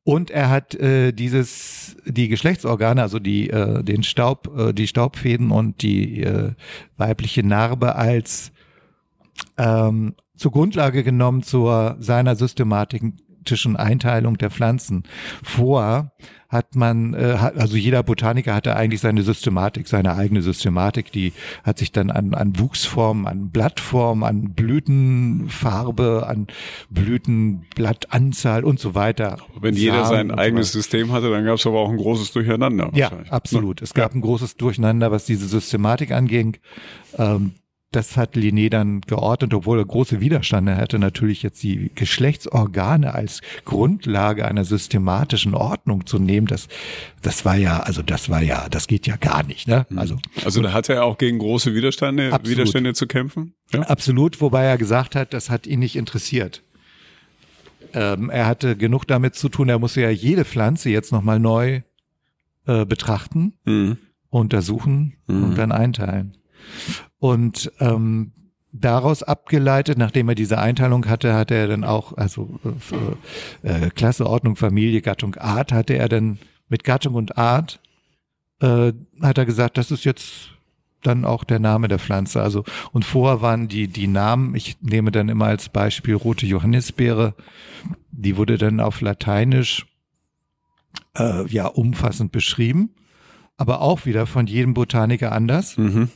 Und 0.04 0.32
er 0.32 0.50
hat 0.50 0.74
äh, 0.76 1.12
dieses, 1.12 1.98
die 2.06 2.30
Geschlechtsorgane, 2.30 3.02
also 3.02 3.20
die, 3.20 3.50
äh, 3.50 3.84
den 3.84 4.04
Staub, 4.04 4.50
äh, 4.58 4.74
die 4.74 4.88
Staubfäden 4.88 5.52
und 5.52 5.82
die 5.82 6.24
äh, 6.24 6.54
weibliche 6.96 7.46
Narbe 7.46 7.96
als 7.96 8.54
ähm, 9.58 10.16
zur 10.38 10.52
Grundlage 10.52 11.04
genommen 11.04 11.44
zur 11.44 11.98
seiner 12.00 12.38
systematischen 12.38 13.20
Einteilung 13.76 14.38
der 14.38 14.50
Pflanzen 14.50 15.04
vor 15.44 16.12
hat 16.50 16.76
man, 16.76 17.14
äh, 17.14 17.38
also 17.56 17.76
jeder 17.76 18.04
Botaniker 18.04 18.56
hatte 18.56 18.76
eigentlich 18.76 19.02
seine 19.02 19.22
Systematik, 19.24 19.88
seine 19.88 20.16
eigene 20.16 20.42
Systematik, 20.42 21.12
die 21.12 21.34
hat 21.64 21.78
sich 21.78 21.92
dann 21.92 22.10
an, 22.10 22.34
an 22.34 22.58
Wuchsform, 22.58 23.26
an 23.26 23.50
Blattform, 23.52 24.24
an 24.24 24.54
Blütenfarbe, 24.54 26.26
an 26.28 26.48
Blütenblattanzahl 26.90 28.64
und 28.64 28.80
so 28.80 28.96
weiter. 28.96 29.38
Wenn 29.60 29.76
jeder 29.76 30.06
sein 30.06 30.32
eigenes 30.32 30.72
so 30.72 30.80
System 30.80 31.12
hatte, 31.12 31.30
dann 31.30 31.44
gab 31.44 31.56
es 31.56 31.68
aber 31.68 31.80
auch 31.80 31.90
ein 31.90 31.98
großes 31.98 32.32
Durcheinander. 32.32 32.92
Ja, 32.94 33.12
absolut. 33.30 33.82
Es 33.82 33.94
gab 33.94 34.12
ja. 34.12 34.20
ein 34.20 34.22
großes 34.22 34.56
Durcheinander, 34.56 35.12
was 35.12 35.26
diese 35.26 35.48
Systematik 35.48 36.12
anging. 36.12 36.58
Ähm, 37.18 37.54
das 37.92 38.18
hat 38.18 38.36
Linné 38.36 38.70
dann 38.70 39.02
geordnet, 39.02 39.54
obwohl 39.54 39.80
er 39.80 39.86
große 39.86 40.20
Widerstände 40.20 40.76
hatte, 40.76 41.00
natürlich 41.00 41.42
jetzt 41.42 41.64
die 41.64 41.90
Geschlechtsorgane 41.96 43.14
als 43.14 43.42
Grundlage 43.64 44.46
einer 44.46 44.66
systematischen 44.66 45.56
Ordnung 45.56 46.06
zu 46.06 46.20
nehmen. 46.20 46.48
Das, 46.48 46.68
das 47.22 47.46
war 47.46 47.56
ja, 47.56 47.80
also 47.80 48.02
das 48.02 48.30
war 48.30 48.42
ja, 48.42 48.68
das 48.70 48.88
geht 48.88 49.08
ja 49.08 49.16
gar 49.16 49.44
nicht. 49.44 49.68
Ne? 49.68 49.86
Mhm. 49.90 50.00
Also, 50.00 50.18
also 50.44 50.62
da 50.62 50.74
hatte 50.74 50.94
er 50.96 51.06
auch 51.06 51.18
gegen 51.18 51.40
große 51.40 51.74
Widerstände, 51.74 52.34
absolut. 52.34 52.58
Widerstände 52.58 52.94
zu 52.94 53.08
kämpfen. 53.08 53.54
Ja? 53.72 53.82
Absolut, 53.84 54.42
wobei 54.42 54.66
er 54.66 54.78
gesagt 54.78 55.16
hat, 55.16 55.34
das 55.34 55.50
hat 55.50 55.66
ihn 55.66 55.80
nicht 55.80 55.96
interessiert. 55.96 56.64
Ähm, 57.94 58.30
er 58.30 58.48
hatte 58.48 58.76
genug 58.76 59.08
damit 59.08 59.36
zu 59.36 59.48
tun, 59.48 59.70
er 59.70 59.80
musste 59.80 60.02
ja 60.02 60.10
jede 60.10 60.44
Pflanze 60.44 60.90
jetzt 60.90 61.14
nochmal 61.14 61.40
neu 61.40 61.82
äh, 62.66 62.86
betrachten, 62.86 63.54
mhm. 63.64 63.98
untersuchen 64.30 65.16
mhm. 65.28 65.44
und 65.44 65.58
dann 65.58 65.72
einteilen. 65.72 66.38
Und 67.20 67.72
ähm, 67.80 68.32
daraus 68.72 69.24
abgeleitet, 69.24 69.98
nachdem 69.98 70.30
er 70.30 70.36
diese 70.36 70.60
Einteilung 70.60 71.08
hatte, 71.08 71.34
hatte 71.34 71.56
er 71.56 71.68
dann 71.68 71.84
auch, 71.84 72.16
also 72.16 72.60
äh, 73.64 73.86
äh, 73.86 73.90
Klasse, 73.90 74.28
Ordnung, 74.28 74.56
Familie, 74.56 75.02
Gattung, 75.02 75.36
Art, 75.36 75.72
hatte 75.72 75.94
er 75.94 76.10
dann 76.10 76.40
mit 76.70 76.84
Gattung 76.84 77.16
und 77.16 77.38
Art, 77.38 77.80
äh, 78.62 78.94
hat 79.22 79.38
er 79.38 79.46
gesagt, 79.46 79.78
das 79.78 79.92
ist 79.92 80.04
jetzt 80.04 80.52
dann 81.04 81.26
auch 81.26 81.44
der 81.44 81.60
Name 81.60 81.88
der 81.88 82.00
Pflanze. 82.00 82.42
Also 82.42 82.64
und 82.92 83.06
vorher 83.06 83.42
waren 83.42 83.68
die 83.68 83.88
die 83.88 84.08
Namen. 84.08 84.56
Ich 84.56 84.78
nehme 84.82 85.12
dann 85.12 85.30
immer 85.30 85.46
als 85.46 85.70
Beispiel 85.70 86.16
rote 86.16 86.46
Johannisbeere. 86.46 87.36
Die 88.12 88.36
wurde 88.36 88.58
dann 88.58 88.80
auf 88.80 89.02
Lateinisch 89.02 89.86
äh, 91.16 91.48
ja 91.48 91.68
umfassend 91.68 92.32
beschrieben, 92.32 92.90
aber 93.58 93.82
auch 93.82 94.06
wieder 94.06 94.26
von 94.26 94.48
jedem 94.48 94.74
Botaniker 94.74 95.32
anders. 95.32 95.78
Mhm. 95.78 96.10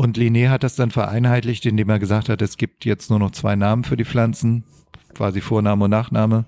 Und 0.00 0.16
Linné 0.16 0.48
hat 0.48 0.62
das 0.62 0.76
dann 0.76 0.90
vereinheitlicht, 0.90 1.66
indem 1.66 1.90
er 1.90 1.98
gesagt 1.98 2.30
hat, 2.30 2.40
es 2.40 2.56
gibt 2.56 2.86
jetzt 2.86 3.10
nur 3.10 3.18
noch 3.18 3.32
zwei 3.32 3.54
Namen 3.54 3.84
für 3.84 3.98
die 3.98 4.06
Pflanzen, 4.06 4.64
quasi 5.12 5.42
Vorname 5.42 5.84
und 5.84 5.90
Nachname, 5.90 6.46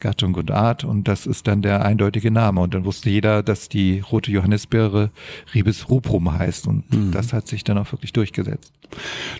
Gattung 0.00 0.34
und 0.34 0.50
Art. 0.50 0.82
Und 0.82 1.06
das 1.06 1.26
ist 1.26 1.46
dann 1.46 1.62
der 1.62 1.84
eindeutige 1.84 2.32
Name. 2.32 2.60
Und 2.60 2.74
dann 2.74 2.84
wusste 2.84 3.08
jeder, 3.08 3.44
dass 3.44 3.68
die 3.68 4.00
rote 4.00 4.32
Johannisbeere 4.32 5.12
Ribes 5.54 5.88
rubrum 5.90 6.32
heißt. 6.36 6.66
Und 6.66 6.92
mhm. 6.92 7.12
das 7.12 7.32
hat 7.32 7.46
sich 7.46 7.62
dann 7.62 7.78
auch 7.78 7.92
wirklich 7.92 8.12
durchgesetzt. 8.12 8.72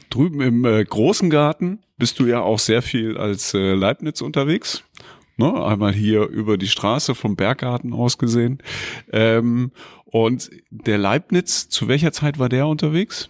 Drüben 0.09 0.41
im 0.41 0.65
äh, 0.65 0.85
großen 0.85 1.29
Garten 1.29 1.81
bist 1.99 2.21
du 2.21 2.27
ja 2.27 2.43
auch 2.43 2.61
sehr 2.61 2.81
viel 2.81 3.19
als 3.19 3.55
äh, 3.55 3.75
Leibniz 3.75 4.21
unterwegs. 4.21 4.85
Ne? 5.37 5.53
Einmal 5.65 5.93
hier 5.93 6.29
über 6.29 6.59
die 6.59 6.69
Straße 6.69 7.17
vom 7.17 7.35
Berggarten 7.35 7.93
aus 7.93 8.19
gesehen. 8.19 8.59
Ähm, 9.13 9.73
und 10.07 10.51
der 10.71 10.99
Leibniz, 10.99 11.69
zu 11.69 11.89
welcher 11.89 12.13
Zeit 12.13 12.39
war 12.39 12.49
der 12.49 12.67
unterwegs? 12.67 13.29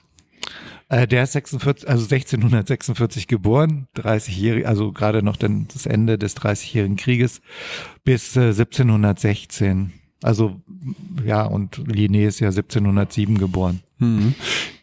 Äh, 0.89 1.09
der 1.09 1.25
ist 1.25 1.33
46, 1.33 1.89
also 1.89 2.05
1646 2.05 3.27
geboren, 3.27 3.89
30-jährig, 3.97 4.69
also 4.69 4.93
gerade 4.93 5.23
noch 5.23 5.37
dann 5.37 5.67
das 5.73 5.87
Ende 5.87 6.17
des 6.17 6.37
30-jährigen 6.37 6.97
Krieges 6.97 7.41
bis 8.05 8.37
äh, 8.37 8.51
1716. 8.51 9.93
Also 10.23 10.61
ja, 11.25 11.45
und 11.45 11.77
Linné 11.79 12.27
ist 12.27 12.41
ja 12.41 12.49
1707 12.49 13.39
geboren. 13.39 13.83
Mhm. 13.99 14.35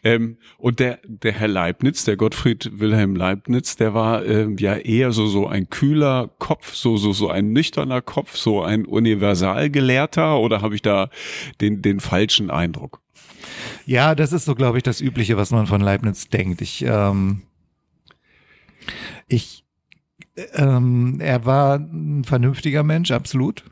Ähm, 0.02 0.38
und 0.58 0.80
der, 0.80 0.98
der 1.06 1.32
Herr 1.32 1.48
Leibniz, 1.48 2.04
der 2.04 2.16
Gottfried 2.16 2.80
Wilhelm 2.80 3.14
Leibniz, 3.14 3.76
der 3.76 3.94
war 3.94 4.24
ähm, 4.24 4.56
ja 4.58 4.74
eher 4.74 5.12
so, 5.12 5.26
so 5.26 5.46
ein 5.46 5.70
kühler 5.70 6.30
Kopf, 6.38 6.74
so, 6.74 6.96
so, 6.96 7.12
so 7.12 7.30
ein 7.30 7.52
nüchterner 7.52 8.02
Kopf, 8.02 8.36
so 8.36 8.62
ein 8.62 8.84
Universalgelehrter 8.84 10.38
oder 10.38 10.62
habe 10.62 10.74
ich 10.74 10.82
da 10.82 11.10
den, 11.60 11.80
den 11.80 12.00
falschen 12.00 12.50
Eindruck? 12.50 13.00
Ja, 13.86 14.14
das 14.14 14.32
ist 14.32 14.46
so, 14.46 14.54
glaube 14.54 14.78
ich, 14.78 14.82
das 14.82 15.00
Übliche, 15.00 15.36
was 15.36 15.50
man 15.50 15.66
von 15.66 15.80
Leibniz 15.80 16.28
denkt. 16.28 16.60
Ich, 16.60 16.84
ähm, 16.84 17.42
ich, 19.28 19.64
ähm, 20.54 21.20
er 21.20 21.46
war 21.46 21.76
ein 21.76 22.24
vernünftiger 22.24 22.82
Mensch, 22.82 23.12
absolut 23.12 23.64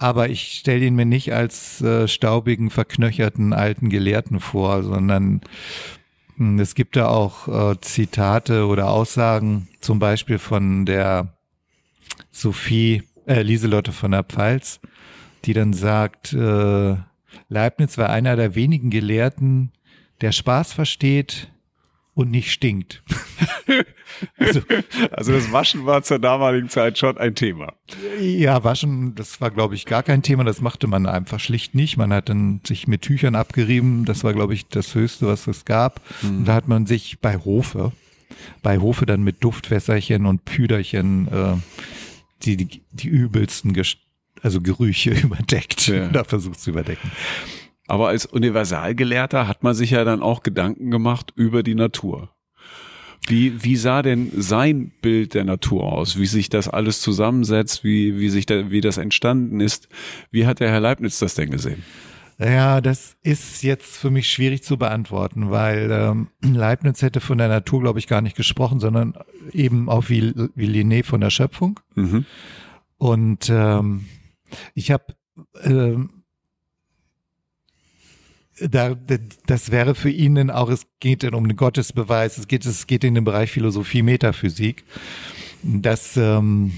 aber 0.00 0.30
ich 0.30 0.58
stelle 0.58 0.86
ihn 0.86 0.94
mir 0.94 1.04
nicht 1.04 1.34
als 1.34 1.82
äh, 1.82 2.08
staubigen, 2.08 2.70
verknöcherten 2.70 3.52
alten 3.52 3.90
Gelehrten 3.90 4.40
vor, 4.40 4.82
sondern 4.82 5.34
mh, 5.34 5.40
hm, 6.36 6.58
es 6.58 6.74
gibt 6.74 6.96
da 6.96 7.08
auch 7.08 7.48
äh, 7.48 7.80
Zitate 7.82 8.66
oder 8.66 8.88
Aussagen, 8.88 9.68
zum 9.80 9.98
Beispiel 9.98 10.38
von 10.38 10.86
der 10.86 11.34
Sophie, 12.32 13.02
äh, 13.26 13.42
Lieselotte 13.42 13.92
von 13.92 14.12
der 14.12 14.24
Pfalz, 14.24 14.80
die 15.44 15.52
dann 15.52 15.74
sagt, 15.74 16.32
äh, 16.32 16.96
Leibniz 17.48 17.98
war 17.98 18.08
einer 18.08 18.36
der 18.36 18.54
wenigen 18.54 18.88
Gelehrten, 18.88 19.70
der 20.22 20.32
Spaß 20.32 20.72
versteht, 20.72 21.50
und 22.14 22.30
nicht 22.30 22.52
stinkt. 22.52 23.02
also, 24.36 24.60
also, 25.12 25.32
das 25.32 25.52
Waschen 25.52 25.86
war 25.86 26.02
zur 26.02 26.18
damaligen 26.18 26.68
Zeit 26.68 26.98
schon 26.98 27.16
ein 27.18 27.34
Thema. 27.34 27.74
Ja, 28.20 28.64
Waschen, 28.64 29.14
das 29.14 29.40
war, 29.40 29.50
glaube 29.50 29.74
ich, 29.74 29.86
gar 29.86 30.02
kein 30.02 30.22
Thema. 30.22 30.44
Das 30.44 30.60
machte 30.60 30.86
man 30.86 31.06
einfach 31.06 31.40
schlicht 31.40 31.74
nicht. 31.74 31.96
Man 31.96 32.12
hat 32.12 32.28
dann 32.28 32.60
sich 32.64 32.86
mit 32.86 33.02
Tüchern 33.02 33.34
abgerieben. 33.34 34.04
Das 34.04 34.24
war, 34.24 34.32
glaube 34.32 34.54
ich, 34.54 34.66
das 34.68 34.94
Höchste, 34.94 35.26
was 35.26 35.46
es 35.46 35.64
gab. 35.64 36.00
Mhm. 36.22 36.38
Und 36.38 36.44
da 36.46 36.54
hat 36.54 36.68
man 36.68 36.86
sich 36.86 37.20
bei 37.20 37.38
Hofe, 37.38 37.92
bei 38.62 38.78
Hofe 38.78 39.06
dann 39.06 39.22
mit 39.22 39.42
Duftwässerchen 39.44 40.26
und 40.26 40.44
Püderchen 40.44 41.28
äh, 41.28 41.56
die, 42.42 42.56
die, 42.56 42.82
die 42.92 43.08
übelsten 43.08 43.72
Gest 43.72 43.98
also 44.42 44.60
Gerüche 44.60 45.10
überdeckt, 45.22 45.88
ja. 45.88 46.08
da 46.08 46.24
versucht 46.24 46.60
zu 46.60 46.70
überdecken. 46.70 47.10
Aber 47.90 48.08
als 48.08 48.24
Universalgelehrter 48.24 49.48
hat 49.48 49.64
man 49.64 49.74
sich 49.74 49.90
ja 49.90 50.04
dann 50.04 50.22
auch 50.22 50.44
Gedanken 50.44 50.92
gemacht 50.92 51.32
über 51.34 51.64
die 51.64 51.74
Natur. 51.74 52.30
Wie, 53.26 53.64
wie 53.64 53.74
sah 53.74 54.02
denn 54.02 54.30
sein 54.36 54.92
Bild 55.02 55.34
der 55.34 55.42
Natur 55.42 55.92
aus? 55.92 56.16
Wie 56.16 56.26
sich 56.26 56.48
das 56.48 56.68
alles 56.68 57.00
zusammensetzt? 57.00 57.82
Wie, 57.82 58.20
wie 58.20 58.30
sich 58.30 58.46
da, 58.46 58.70
wie 58.70 58.80
das 58.80 58.96
entstanden 58.96 59.58
ist? 59.58 59.88
Wie 60.30 60.46
hat 60.46 60.60
der 60.60 60.70
Herr 60.70 60.78
Leibniz 60.78 61.18
das 61.18 61.34
denn 61.34 61.50
gesehen? 61.50 61.82
Ja, 62.38 62.80
das 62.80 63.16
ist 63.22 63.64
jetzt 63.64 63.96
für 63.96 64.10
mich 64.10 64.30
schwierig 64.30 64.62
zu 64.62 64.78
beantworten, 64.78 65.50
weil 65.50 65.90
ähm, 65.90 66.28
Leibniz 66.42 67.02
hätte 67.02 67.20
von 67.20 67.38
der 67.38 67.48
Natur, 67.48 67.80
glaube 67.80 67.98
ich, 67.98 68.06
gar 68.06 68.22
nicht 68.22 68.36
gesprochen, 68.36 68.78
sondern 68.78 69.14
eben 69.52 69.88
auch 69.88 70.08
wie, 70.08 70.32
wie 70.54 70.68
Linné 70.68 71.04
von 71.04 71.20
der 71.20 71.30
Schöpfung. 71.30 71.80
Mhm. 71.96 72.24
Und 72.98 73.50
ähm, 73.50 74.06
ich 74.74 74.92
habe 74.92 75.06
ähm, 75.64 76.19
da, 78.68 78.94
das 79.46 79.70
wäre 79.70 79.94
für 79.94 80.10
ihn 80.10 80.50
auch, 80.50 80.68
es 80.68 80.86
geht 81.00 81.22
dann 81.22 81.34
um 81.34 81.48
den 81.48 81.56
Gottesbeweis, 81.56 82.38
es 82.38 82.48
geht, 82.48 82.66
es 82.66 82.86
geht 82.86 83.04
in 83.04 83.14
den 83.14 83.24
Bereich 83.24 83.50
Philosophie, 83.50 84.02
Metaphysik. 84.02 84.84
Das 85.62 86.16
ähm, 86.16 86.72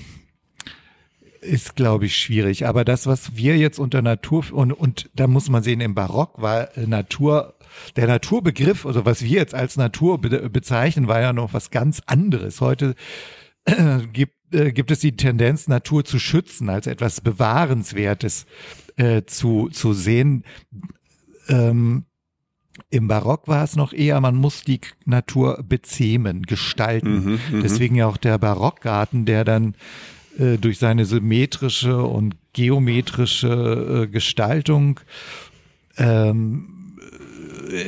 ist, 1.41 1.77
glaube 1.77 2.07
ich, 2.07 2.17
schwierig. 2.17 2.67
Aber 2.67 2.85
das, 2.85 3.07
was 3.07 3.37
wir 3.37 3.57
jetzt 3.57 3.79
unter 3.79 4.03
Natur, 4.03 4.45
und, 4.53 4.73
und 4.73 5.11
da 5.15 5.27
muss 5.27 5.49
man 5.49 5.63
sehen, 5.63 5.81
im 5.81 5.95
Barock 5.95 6.41
war 6.41 6.69
Natur, 6.77 7.55
der 7.97 8.07
Naturbegriff, 8.07 8.87
also 8.87 9.05
was 9.05 9.23
wir 9.23 9.39
jetzt 9.39 9.55
als 9.55 9.77
Natur 9.77 10.21
be 10.21 10.51
bezeichnen, 10.51 11.09
war 11.09 11.21
ja 11.21 11.33
noch 11.33 11.53
was 11.53 11.71
ganz 11.71 12.01
anderes. 12.07 12.61
Heute 12.61 12.95
äh, 13.65 14.01
gibt, 14.13 14.55
äh, 14.55 14.73
gibt 14.73 14.91
es 14.91 15.01
die 15.01 15.17
Tendenz, 15.17 15.69
Natur 15.69 16.05
zu 16.05 16.19
schützen, 16.19 16.69
als 16.69 16.87
etwas 16.87 17.21
Bewahrenswertes 17.21 18.47
äh, 18.97 19.23
zu, 19.25 19.69
zu 19.71 19.93
sehen 19.93 20.45
ähm, 21.49 22.05
im 22.91 23.09
Barock 23.09 23.49
war 23.49 23.65
es 23.65 23.77
noch 23.77 23.93
eher, 23.93 24.21
man 24.21 24.35
muss 24.35 24.63
die 24.63 24.81
Natur 25.05 25.63
bezähmen, 25.67 26.43
gestalten. 26.43 27.25
Mhm, 27.25 27.41
mhm, 27.51 27.63
Deswegen 27.63 27.97
ja 27.97 28.07
auch 28.07 28.17
der 28.17 28.39
Barockgarten, 28.39 29.27
der 29.27 29.45
dann 29.45 29.75
äh, 30.39 30.57
durch 30.57 30.79
seine 30.79 31.05
symmetrische 31.05 32.03
und 32.03 32.37
geometrische 32.55 34.05
äh, 34.05 34.07
Gestaltung 34.07 35.01
ähm, 35.97 36.97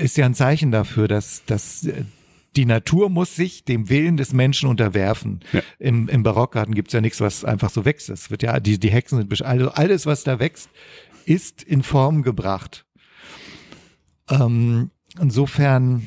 ist 0.03 0.17
ja 0.17 0.27
ein 0.27 0.35
Zeichen 0.35 0.71
dafür, 0.71 1.09
dass, 1.09 1.45
dass 1.47 1.87
die 2.57 2.67
Natur 2.67 3.11
muss 3.11 3.35
sich 3.35 3.64
dem 3.64 3.88
Willen 3.88 4.17
des 4.17 4.33
Menschen 4.33 4.69
unterwerfen. 4.69 5.40
Ja. 5.53 5.62
Im, 5.79 6.09
Im 6.09 6.23
Barockgarten 6.23 6.75
gibt's 6.75 6.93
ja 6.93 7.01
nichts, 7.01 7.21
was 7.21 7.45
einfach 7.45 7.71
so 7.71 7.85
wächst. 7.85 8.09
Es 8.11 8.31
wird 8.31 8.43
ja, 8.43 8.61
die, 8.61 8.79
die 8.79 8.90
Hexen 8.90 9.19
sind, 9.19 9.43
also 9.43 9.71
alles, 9.71 10.07
was 10.07 10.25
da 10.25 10.38
wächst, 10.38 10.69
ist 11.25 11.62
in 11.62 11.83
Form 11.83 12.23
gebracht. 12.23 12.85
Ähm, 14.29 14.91
insofern, 15.21 16.07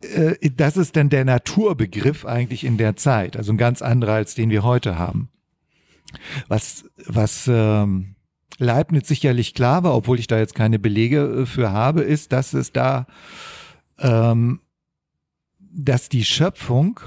äh, 0.00 0.50
das 0.50 0.76
ist 0.76 0.96
dann 0.96 1.10
der 1.10 1.24
Naturbegriff 1.24 2.24
eigentlich 2.24 2.64
in 2.64 2.78
der 2.78 2.96
Zeit, 2.96 3.36
also 3.36 3.52
ein 3.52 3.58
ganz 3.58 3.82
anderer 3.82 4.14
als 4.14 4.34
den 4.34 4.50
wir 4.50 4.62
heute 4.62 4.98
haben. 4.98 5.28
Was, 6.48 6.84
was 7.06 7.48
ähm, 7.48 8.14
Leibniz 8.58 9.08
sicherlich 9.08 9.54
klar 9.54 9.82
war, 9.82 9.94
obwohl 9.94 10.18
ich 10.18 10.26
da 10.26 10.38
jetzt 10.38 10.54
keine 10.54 10.78
Belege 10.78 11.42
äh, 11.42 11.46
für 11.46 11.72
habe, 11.72 12.02
ist, 12.02 12.32
dass 12.32 12.52
es 12.52 12.72
da, 12.72 13.06
ähm, 13.98 14.60
dass 15.58 16.08
die 16.08 16.24
Schöpfung 16.24 17.00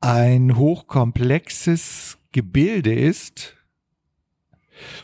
ein 0.00 0.56
hochkomplexes 0.56 2.18
Gebilde 2.32 2.94
ist, 2.94 3.56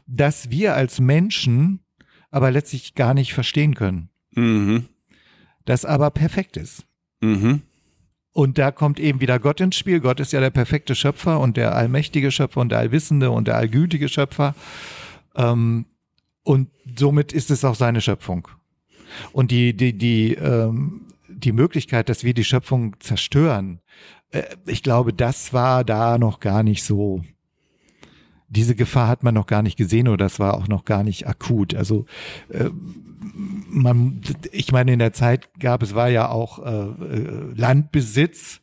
das 0.07 0.51
wir 0.51 0.75
als 0.75 1.01
Menschen 1.01 1.81
aber 2.31 2.51
letztlich 2.51 2.95
gar 2.95 3.15
nicht 3.15 3.33
verstehen 3.33 3.75
können. 3.75 4.09
Mhm. 4.33 4.89
Das 5.65 5.85
aber 5.85 6.11
perfekt 6.11 6.57
ist. 6.57 6.85
Mhm. 7.21 7.63
Und 8.33 8.59
da 8.59 8.73
kommt 8.73 8.99
eben 8.99 9.21
wieder 9.21 9.39
Gott 9.39 9.61
ins 9.61 9.77
Spiel. 9.77 10.01
Gott 10.01 10.19
ist 10.19 10.33
ja 10.33 10.41
der 10.41 10.51
perfekte 10.51 10.97
Schöpfer 10.97 11.39
und 11.39 11.57
der 11.57 11.77
allmächtige 11.77 12.33
Schöpfer 12.33 12.61
und 12.61 12.71
der 12.71 12.81
allwissende 12.81 13.31
und 13.31 13.47
der 13.47 13.57
allgütige 13.57 14.09
Schöpfer. 14.09 14.57
Ähm, 15.37 15.87
und 16.43 16.71
somit 16.99 17.33
ist 17.33 17.53
es 17.53 17.65
auch 17.65 17.77
seine 17.77 18.01
Schöpfung. 18.01 18.49
Und 19.33 19.53
die, 19.53 19.75
die, 19.75 19.97
die, 19.97 20.35
ähm, 20.35 21.13
die 21.29 21.53
Möglichkeit, 21.53 22.09
dass 22.09 22.25
wir 22.25 22.35
die 22.35 22.43
Schöpfung 22.43 22.97
zerstören, 22.99 23.81
äh, 24.31 24.43
ich 24.67 24.83
glaube, 24.83 25.13
das 25.13 25.53
war 25.53 25.85
da 25.85 26.19
noch 26.19 26.41
gar 26.41 26.65
nicht 26.65 26.83
so 26.83 27.23
diese 28.55 28.75
Gefahr 28.75 29.09
hat 29.09 29.23
man 29.23 29.35
noch 29.35 29.47
gar 29.47 29.63
nicht 29.63 29.77
gesehen 29.77 30.09
oder 30.09 30.25
das 30.25 30.39
war 30.39 30.55
auch 30.55 30.69
noch 30.69 30.85
gar 30.85 31.03
nicht 31.03 31.27
akut. 31.27 31.75
Also 31.75 32.07
äh, 32.49 32.71
man, 33.69 34.21
ich 34.53 34.73
meine, 34.73 34.93
in 34.93 34.99
der 34.99 35.13
Zeit 35.13 35.49
gab 35.59 35.83
es 35.83 35.95
war 35.95 36.09
ja 36.09 36.29
auch 36.29 36.65
äh, 36.65 36.71
äh, 36.71 37.53
Landbesitz 37.55 38.61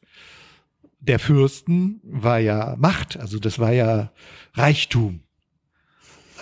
der 1.01 1.19
Fürsten 1.19 1.99
war 2.03 2.39
ja 2.39 2.75
Macht, 2.77 3.19
also 3.19 3.39
das 3.39 3.59
war 3.59 3.71
ja 3.71 4.11
Reichtum. 4.53 5.21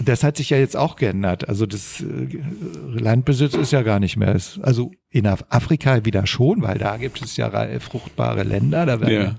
Das 0.02 0.24
hat 0.24 0.38
sich 0.38 0.50
ja 0.50 0.58
jetzt 0.58 0.78
auch 0.78 0.96
geändert. 0.96 1.50
Also 1.50 1.66
das 1.66 2.02
äh, 2.02 2.40
Landbesitz 2.88 3.54
ist 3.56 3.72
ja 3.72 3.82
gar 3.82 4.00
nicht 4.00 4.16
mehr. 4.16 4.38
Also 4.62 4.92
in 5.10 5.28
Afrika 5.28 6.06
wieder 6.06 6.26
schon, 6.26 6.62
weil 6.62 6.78
da 6.78 6.96
gibt 6.98 7.22
es 7.22 7.36
ja 7.36 7.50
fruchtbare 7.80 8.44
Länder. 8.44 8.86
Da 8.86 9.02
werden 9.02 9.14
ja. 9.14 9.36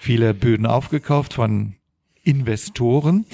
viele 0.00 0.34
Böden 0.34 0.66
aufgekauft 0.66 1.34
von 1.34 1.76
Investoren. 2.22 3.26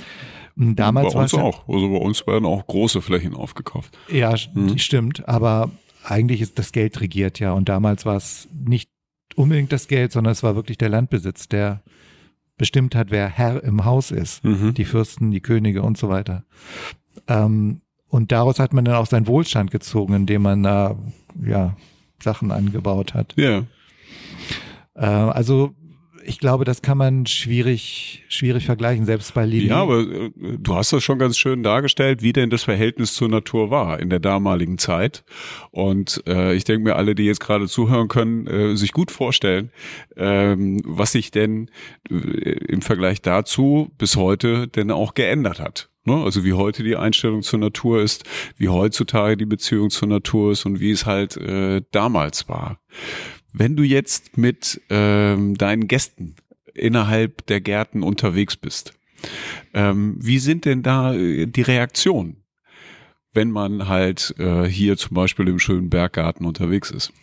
Damals 0.57 1.12
bei 1.12 1.20
uns 1.20 1.35
auch. 1.35 1.68
Also 1.68 1.90
bei 1.90 1.99
uns 1.99 2.27
werden 2.27 2.46
auch 2.46 2.66
große 2.66 3.03
Flächen 3.03 3.35
aufgekauft. 3.35 3.96
Ja, 4.11 4.35
mhm. 4.55 4.79
stimmt. 4.79 5.29
Aber 5.29 5.70
eigentlich 6.03 6.40
ist 6.40 6.59
das 6.59 6.72
Geld 6.72 7.01
regiert 7.01 7.40
ja. 7.40 7.53
Und 7.53 7.68
damals 7.68 8.07
war 8.07 8.16
es 8.16 8.49
nicht 8.53 8.90
unbedingt 9.35 9.72
das 9.72 9.87
Geld, 9.87 10.12
sondern 10.12 10.33
es 10.33 10.42
war 10.42 10.57
wirklich 10.57 10.79
der 10.79 10.88
Landbesitz, 10.88 11.49
der 11.49 11.83
bestimmt 12.57 12.94
hat, 12.94 13.11
wer 13.11 13.29
Herr 13.29 13.62
im 13.62 13.85
Haus 13.85 14.11
ist. 14.11 14.42
Mhm. 14.44 14.72
Die 14.72 14.87
Fürsten, 14.87 15.31
die 15.31 15.40
Könige 15.40 15.83
und 15.83 15.99
so 15.99 16.09
weiter. 16.09 16.44
Ähm, 17.29 17.83
und 18.09 18.33
daraus 18.33 18.59
hat 18.59 18.72
man 18.72 18.85
dann 18.85 18.94
auch 18.94 19.07
seinen 19.07 19.27
Wohlstand 19.27 19.70
gezogen, 19.70 20.14
indem 20.14 20.42
man 20.42 20.62
da 20.62 20.96
ja 21.44 21.77
Sachen 22.22 22.51
angebaut 22.51 23.12
hat. 23.12 23.35
Ja. 23.37 23.64
Äh, 24.94 25.05
also 25.05 25.75
ich 26.27 26.39
glaube, 26.39 26.65
das 26.65 26.83
kann 26.83 26.99
man 26.99 27.27
schwierig, 27.27 28.25
schwierig 28.29 28.67
vergleichen, 28.67 29.05
selbst 29.05 29.35
bei 29.35 29.45
Linné. 29.45 29.69
Ja, 29.69 29.83
aber 29.83 30.01
äh, 30.01 30.31
du 30.35 30.75
hast 30.75 30.93
das 30.93 31.03
schon 31.03 31.19
ganz 31.19 31.39
schön 31.39 31.62
dargestellt, 31.62 32.23
wie 32.23 32.33
denn 32.33 32.51
das 32.51 32.65
Verhältnis 32.65 33.15
zur 33.15 33.29
Natur 33.29 33.71
war 33.71 34.01
in 34.01 34.11
der 34.11 34.21
damaligen 34.21 34.79
Zeit. 34.79 35.25
Und 35.71 36.23
äh, 36.27 36.55
ich 36.55 36.65
denke 36.65 36.85
mir, 36.85 36.97
alle, 36.97 37.15
die 37.15 37.25
jetzt 37.25 37.41
gerade 37.41 37.69
zuhören 37.69 38.09
können, 38.09 38.47
äh, 38.47 38.77
sich 38.77 38.93
gut 38.93 39.11
vorstellen, 39.11 39.71
ähm, 40.17 40.81
was 40.85 41.12
sich 41.12 41.31
denn 41.31 41.71
äh, 42.11 42.15
im 42.15 42.83
Vergleich 42.83 43.23
dazu 43.23 43.91
bis 43.99 44.17
heute 44.17 44.69
denn 44.69 44.91
auch 44.91 45.15
geändert 45.15 45.61
hat. 45.61 45.91
Ne? 46.07 46.23
Also 46.23 46.45
wie 46.45 46.53
heute 46.53 46.83
die 46.83 46.97
Einstellung 46.97 47.43
zur 47.43 47.59
Natur 47.59 48.01
ist, 48.01 48.25
wie 48.57 48.69
heutzutage 48.69 49.37
die 49.37 49.45
Beziehung 49.45 49.91
zur 49.91 50.09
Natur 50.09 50.53
ist 50.53 50.65
und 50.65 50.81
wie 50.81 50.93
es 50.93 51.05
halt 51.05 51.37
äh, 51.37 51.83
damals 51.91 52.49
war. 52.49 52.79
Wenn 53.59 53.75
du 53.75 53.85
jetzt 53.85 54.37
mit 54.37 54.83
ähm, 54.90 55.57
deinen 55.57 55.88
Gästen 55.88 56.37
innerhalb 56.75 57.47
der 57.47 57.62
Gärten 57.62 58.03
unterwegs 58.03 58.55
bist, 58.55 58.92
ähm, 59.73 60.16
wie 60.21 60.38
sind 60.38 60.66
denn 60.66 60.83
da 60.83 61.14
äh, 61.14 61.47
die 61.47 61.62
Reaktionen, 61.62 62.45
wenn 63.33 63.51
man 63.51 63.88
halt 63.88 64.35
äh, 64.37 64.64
hier 64.64 64.99
zum 64.99 65.14
Beispiel 65.14 65.49
im 65.49 65.59
schönen 65.59 65.88
Berggarten 65.88 66.45
unterwegs 66.45 66.90
ist? 66.90 67.14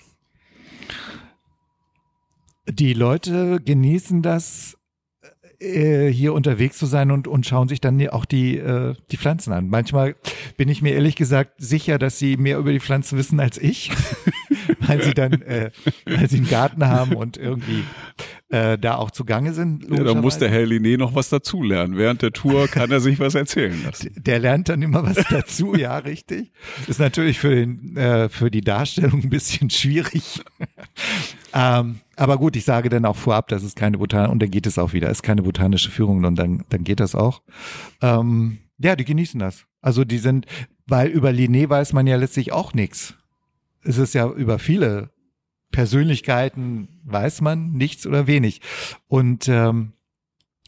Die 2.67 2.93
Leute 2.93 3.59
genießen 3.63 4.23
das 4.23 4.75
äh, 5.63 6.11
hier 6.11 6.33
unterwegs 6.33 6.77
zu 6.77 6.85
sein 6.85 7.11
und, 7.11 7.27
und 7.27 7.45
schauen 7.45 7.67
sich 7.67 7.79
dann 7.81 8.05
auch 8.09 8.25
die, 8.25 8.57
äh, 8.57 8.95
die 9.11 9.17
Pflanzen 9.17 9.53
an. 9.53 9.69
Manchmal 9.69 10.15
bin 10.57 10.69
ich 10.69 10.81
mir 10.81 10.93
ehrlich 10.93 11.15
gesagt 11.15 11.53
sicher, 11.57 11.97
dass 11.97 12.19
sie 12.19 12.37
mehr 12.37 12.57
über 12.57 12.71
die 12.71 12.79
Pflanzen 12.79 13.17
wissen 13.17 13.39
als 13.39 13.57
ich, 13.57 13.91
weil 14.79 15.01
sie 15.01 15.13
dann, 15.13 15.41
äh, 15.41 15.71
weil 16.05 16.29
sie 16.29 16.37
einen 16.37 16.49
Garten 16.49 16.85
haben 16.87 17.15
und 17.15 17.37
irgendwie 17.37 17.83
äh, 18.49 18.77
da 18.77 18.95
auch 18.95 19.11
zugange 19.11 19.53
sind. 19.53 19.89
Ja, 19.89 20.03
da 20.03 20.13
muss 20.13 20.37
der 20.37 20.49
Herr 20.49 20.65
Linné 20.65 20.97
noch 20.97 21.15
was 21.15 21.29
dazulernen. 21.29 21.97
Während 21.97 22.21
der 22.21 22.31
Tour 22.31 22.67
kann 22.67 22.91
er 22.91 22.99
sich 22.99 23.19
was 23.19 23.33
erzählen 23.33 23.81
lassen. 23.83 24.11
Der 24.15 24.39
lernt 24.39 24.69
dann 24.69 24.81
immer 24.81 25.03
was 25.03 25.25
dazu, 25.29 25.75
ja, 25.75 25.97
richtig. 25.97 26.51
Ist 26.87 26.99
natürlich 26.99 27.39
für, 27.39 27.55
den, 27.55 27.95
äh, 27.97 28.29
für 28.29 28.51
die 28.51 28.61
Darstellung 28.61 29.23
ein 29.23 29.29
bisschen 29.29 29.69
schwierig. 29.69 30.41
ähm, 31.53 31.99
aber 32.15 32.37
gut, 32.37 32.55
ich 32.55 32.65
sage 32.65 32.89
dann 32.89 33.05
auch 33.05 33.15
vorab, 33.15 33.47
dass 33.47 33.63
es 33.63 33.75
keine 33.75 33.97
Botanische, 33.97 34.31
und 34.31 34.41
dann 34.41 34.51
geht 34.51 34.67
es 34.67 34.77
auch 34.77 34.93
wieder, 34.93 35.09
es 35.09 35.19
ist 35.19 35.23
keine 35.23 35.43
botanische 35.43 35.89
Führung 35.89 36.23
und 36.23 36.35
dann, 36.35 36.63
dann 36.69 36.83
geht 36.83 36.99
das 36.99 37.15
auch. 37.15 37.41
Ähm, 38.01 38.59
ja, 38.77 38.95
die 38.95 39.05
genießen 39.05 39.39
das. 39.39 39.65
Also 39.81 40.03
die 40.03 40.17
sind, 40.17 40.45
weil 40.85 41.09
über 41.09 41.29
Linné 41.29 41.69
weiß 41.69 41.93
man 41.93 42.07
ja 42.07 42.15
letztlich 42.15 42.51
auch 42.51 42.73
nichts. 42.73 43.15
Es 43.83 43.97
ist 43.97 44.13
ja 44.13 44.29
über 44.29 44.59
viele 44.59 45.09
Persönlichkeiten 45.71 46.87
weiß 47.03 47.41
man 47.41 47.73
nichts 47.73 48.07
oder 48.07 48.27
wenig. 48.27 48.61
Und 49.07 49.49
ähm, 49.49 49.93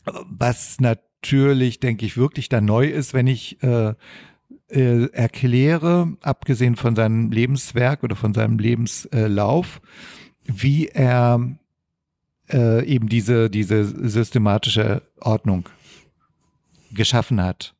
was 0.04 0.80
natürlich, 0.82 1.80
denke 1.80 2.06
ich, 2.06 2.18
wirklich 2.18 2.50
da 2.50 2.60
neu 2.60 2.88
ist, 2.88 3.14
wenn 3.14 3.28
ich 3.28 3.62
äh, 3.64 3.94
äh, 4.68 5.06
erkläre, 5.12 6.18
abgesehen 6.22 6.76
von 6.76 6.96
seinem 6.96 7.32
Lebenswerk 7.32 8.04
oder 8.04 8.16
von 8.16 8.34
seinem 8.34 8.60
Lebenslauf, 8.60 9.82
wie 10.46 10.88
er 10.88 11.58
äh, 12.52 12.86
eben 12.86 13.10
diese, 13.10 13.50
diese 13.50 13.86
systematische 13.86 15.02
Ordnung 15.20 15.68
geschaffen 16.92 17.42
hat. 17.42 17.76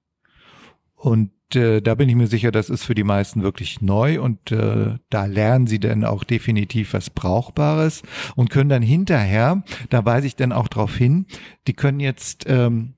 Und 0.96 1.32
äh, 1.54 1.82
da 1.82 1.96
bin 1.96 2.10
ich 2.10 2.16
mir 2.16 2.28
sicher, 2.28 2.52
das 2.52 2.70
ist 2.70 2.84
für 2.84 2.96
die 2.96 3.04
meisten 3.04 3.44
wirklich 3.44 3.82
neu 3.82 4.20
und 4.20 4.52
äh, 4.52 4.96
da 5.10 5.26
lernen 5.26 5.68
sie 5.68 5.80
dann 5.80 6.04
auch 6.04 6.24
definitiv 6.24 6.94
was 6.94 7.10
Brauchbares 7.10 8.02
und 8.36 8.50
können 8.50 8.70
dann 8.70 8.82
hinterher, 8.82 9.64
da 9.90 10.04
weise 10.06 10.28
ich 10.28 10.36
dann 10.36 10.52
auch 10.52 10.68
darauf 10.68 10.96
hin, 10.96 11.28
die 11.68 11.74
können 11.74 12.00
jetzt, 12.00 12.46
ähm, 12.48 12.96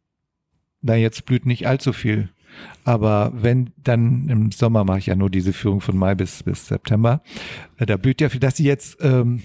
na 0.82 0.96
jetzt 0.96 1.26
blüht 1.26 1.46
nicht 1.46 1.68
allzu 1.68 1.92
viel, 1.92 2.30
aber 2.86 3.32
wenn 3.36 3.72
dann 3.78 4.30
im 4.30 4.52
Sommer 4.52 4.86
mache 4.86 5.00
ich 5.00 5.08
ja 5.08 5.16
nur 5.16 5.30
diese 5.30 5.52
Führung 5.52 5.82
von 5.82 5.98
Mai 5.98 6.16
bis, 6.16 6.44
bis 6.44 6.68
September, 6.68 7.22
äh, 7.78 7.86
da 7.86 7.98
blüht 7.98 8.22
ja 8.22 8.30
viel, 8.30 8.40
dass 8.40 8.58
sie 8.58 8.66
jetzt 8.66 8.98
ähm, 9.02 9.44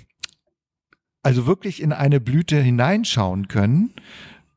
also 1.23 1.47
wirklich 1.47 1.83
in 1.83 1.93
eine 1.93 2.21
Blüte 2.21 2.61
hineinschauen 2.61 3.49
können, 3.49 3.93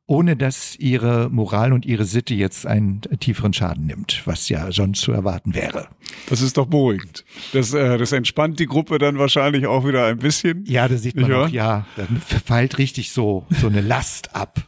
ohne 0.07 0.35
dass 0.35 0.75
ihre 0.75 1.29
Moral 1.29 1.73
und 1.73 1.85
ihre 1.85 2.05
Sitte 2.05 2.35
jetzt 2.35 2.67
einen 2.67 3.01
tieferen 3.19 3.53
Schaden 3.53 3.87
nimmt, 3.87 4.21
was 4.25 4.49
ja 4.49 4.71
sonst 4.71 5.01
zu 5.01 5.11
erwarten 5.11 5.55
wäre. 5.55 5.87
Das 6.29 6.41
ist 6.41 6.57
doch 6.57 6.67
beruhigend. 6.67 7.25
Das, 7.53 7.73
äh, 7.73 7.97
das 7.97 8.11
entspannt 8.11 8.59
die 8.59 8.67
Gruppe 8.67 8.99
dann 8.99 9.17
wahrscheinlich 9.17 9.65
auch 9.65 9.87
wieder 9.87 10.05
ein 10.05 10.19
bisschen. 10.19 10.63
Ja, 10.65 10.87
da 10.87 10.97
sieht 10.97 11.15
man 11.15 11.33
auch, 11.33 11.49
ja, 11.49 11.87
dann 11.95 12.17
fällt 12.17 12.77
richtig 12.77 13.11
so, 13.11 13.47
so 13.49 13.67
eine 13.67 13.81
Last 13.81 14.35
ab. 14.35 14.59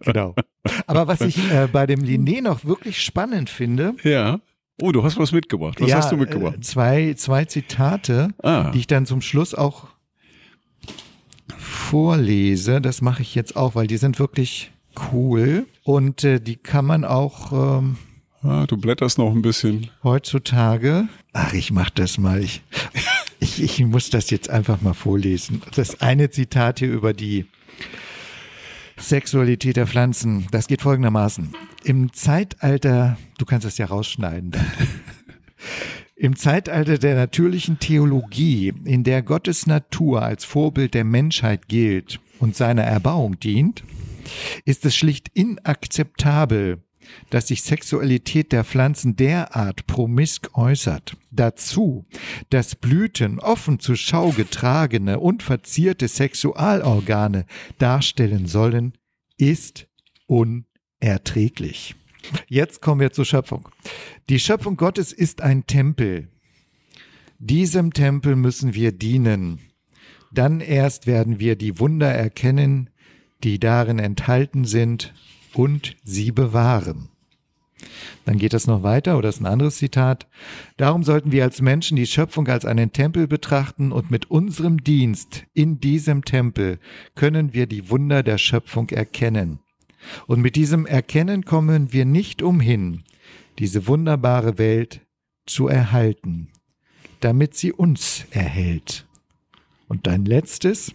genau. 0.00 0.34
Aber 0.86 1.06
was 1.06 1.20
ich 1.20 1.38
äh, 1.52 1.68
bei 1.70 1.86
dem 1.86 2.00
Linné 2.00 2.42
noch 2.42 2.64
wirklich 2.64 3.00
spannend 3.02 3.50
finde, 3.50 3.94
ja. 4.02 4.40
Oh, 4.80 4.90
du 4.90 5.04
hast 5.04 5.18
was 5.18 5.30
mitgebracht. 5.30 5.80
Was 5.80 5.90
ja, 5.90 5.96
hast 5.98 6.10
du 6.10 6.16
mitgebracht? 6.16 6.56
Äh, 6.56 6.60
zwei, 6.60 7.14
zwei 7.14 7.44
Zitate, 7.44 8.30
ah. 8.42 8.70
die 8.70 8.80
ich 8.80 8.86
dann 8.88 9.06
zum 9.06 9.20
Schluss 9.20 9.54
auch 9.54 9.91
vorlese. 11.58 12.80
Das 12.80 13.02
mache 13.02 13.22
ich 13.22 13.34
jetzt 13.34 13.56
auch, 13.56 13.74
weil 13.74 13.86
die 13.86 13.96
sind 13.96 14.18
wirklich 14.18 14.72
cool 15.12 15.66
und 15.84 16.24
äh, 16.24 16.40
die 16.40 16.56
kann 16.56 16.84
man 16.84 17.04
auch. 17.04 17.52
Ähm, 17.78 17.96
ah, 18.42 18.66
du 18.66 18.76
blätterst 18.76 19.18
noch 19.18 19.32
ein 19.32 19.42
bisschen. 19.42 19.90
Heutzutage. 20.02 21.08
Ach, 21.32 21.52
ich 21.52 21.70
mach 21.70 21.90
das 21.90 22.18
mal. 22.18 22.42
Ich, 22.42 22.62
ich, 23.40 23.62
ich 23.62 23.80
muss 23.84 24.10
das 24.10 24.30
jetzt 24.30 24.50
einfach 24.50 24.80
mal 24.80 24.94
vorlesen. 24.94 25.62
Das 25.74 26.00
eine 26.00 26.30
Zitat 26.30 26.78
hier 26.80 26.92
über 26.92 27.12
die 27.12 27.46
Sexualität 28.98 29.76
der 29.76 29.86
Pflanzen. 29.86 30.46
Das 30.50 30.66
geht 30.66 30.82
folgendermaßen. 30.82 31.54
Im 31.84 32.12
Zeitalter, 32.12 33.16
du 33.38 33.44
kannst 33.44 33.66
das 33.66 33.78
ja 33.78 33.86
rausschneiden. 33.86 34.52
Im 36.14 36.36
Zeitalter 36.36 36.98
der 36.98 37.16
natürlichen 37.16 37.78
Theologie, 37.78 38.72
in 38.84 39.02
der 39.02 39.22
Gottes 39.22 39.66
Natur 39.66 40.22
als 40.22 40.44
Vorbild 40.44 40.94
der 40.94 41.04
Menschheit 41.04 41.68
gilt 41.68 42.20
und 42.38 42.54
seiner 42.54 42.82
Erbauung 42.82 43.40
dient, 43.40 43.82
ist 44.64 44.84
es 44.84 44.94
schlicht 44.94 45.28
inakzeptabel, 45.34 46.82
dass 47.30 47.48
sich 47.48 47.62
Sexualität 47.62 48.52
der 48.52 48.62
Pflanzen 48.64 49.16
derart 49.16 49.86
promisk 49.86 50.56
äußert. 50.56 51.16
Dazu, 51.30 52.04
dass 52.50 52.76
Blüten 52.76 53.40
offen 53.40 53.80
zur 53.80 53.96
Schau 53.96 54.30
getragene 54.30 55.18
und 55.18 55.42
verzierte 55.42 56.08
Sexualorgane 56.08 57.46
darstellen 57.78 58.46
sollen, 58.46 58.92
ist 59.38 59.88
unerträglich. 60.26 61.96
Jetzt 62.48 62.80
kommen 62.80 63.00
wir 63.00 63.12
zur 63.12 63.24
Schöpfung. 63.24 63.68
Die 64.28 64.38
Schöpfung 64.38 64.76
Gottes 64.76 65.12
ist 65.12 65.40
ein 65.40 65.66
Tempel. 65.66 66.28
Diesem 67.38 67.92
Tempel 67.92 68.36
müssen 68.36 68.74
wir 68.74 68.92
dienen. 68.92 69.58
Dann 70.32 70.60
erst 70.60 71.06
werden 71.06 71.40
wir 71.40 71.56
die 71.56 71.78
Wunder 71.78 72.10
erkennen, 72.10 72.90
die 73.42 73.58
darin 73.58 73.98
enthalten 73.98 74.64
sind, 74.64 75.12
und 75.54 75.96
sie 76.02 76.32
bewahren. 76.32 77.08
Dann 78.24 78.38
geht 78.38 78.54
es 78.54 78.66
noch 78.66 78.82
weiter, 78.82 79.18
oder 79.18 79.28
ist 79.28 79.40
ein 79.40 79.46
anderes 79.46 79.78
Zitat. 79.78 80.28
Darum 80.76 81.02
sollten 81.02 81.32
wir 81.32 81.42
als 81.42 81.60
Menschen 81.60 81.96
die 81.96 82.06
Schöpfung 82.06 82.46
als 82.48 82.64
einen 82.64 82.92
Tempel 82.92 83.26
betrachten 83.26 83.92
und 83.92 84.10
mit 84.10 84.30
unserem 84.30 84.82
Dienst 84.82 85.44
in 85.52 85.80
diesem 85.80 86.24
Tempel 86.24 86.78
können 87.14 87.52
wir 87.52 87.66
die 87.66 87.90
Wunder 87.90 88.22
der 88.22 88.38
Schöpfung 88.38 88.88
erkennen. 88.90 89.58
Und 90.26 90.40
mit 90.40 90.56
diesem 90.56 90.86
Erkennen 90.86 91.44
kommen 91.44 91.92
wir 91.92 92.04
nicht 92.04 92.42
umhin, 92.42 93.04
diese 93.58 93.86
wunderbare 93.86 94.58
Welt 94.58 95.00
zu 95.46 95.68
erhalten, 95.68 96.48
damit 97.20 97.54
sie 97.54 97.72
uns 97.72 98.26
erhält. 98.30 99.06
Und 99.88 100.06
dein 100.06 100.24
letztes? 100.24 100.94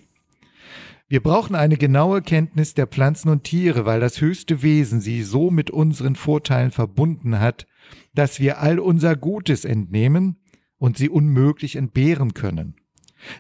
Wir 1.09 1.23
brauchen 1.23 1.55
eine 1.55 1.77
genaue 1.77 2.21
Kenntnis 2.21 2.73
der 2.73 2.87
Pflanzen 2.87 3.29
und 3.29 3.45
Tiere, 3.45 3.85
weil 3.85 4.01
das 4.01 4.19
höchste 4.19 4.61
Wesen 4.61 4.99
sie 4.99 5.23
so 5.23 5.49
mit 5.51 5.71
unseren 5.71 6.15
Vorteilen 6.15 6.71
verbunden 6.71 7.39
hat, 7.39 7.65
dass 8.13 8.41
wir 8.41 8.59
all 8.59 8.79
unser 8.79 9.15
Gutes 9.15 9.63
entnehmen 9.63 10.35
und 10.77 10.97
sie 10.97 11.09
unmöglich 11.09 11.77
entbehren 11.77 12.33
können. 12.33 12.75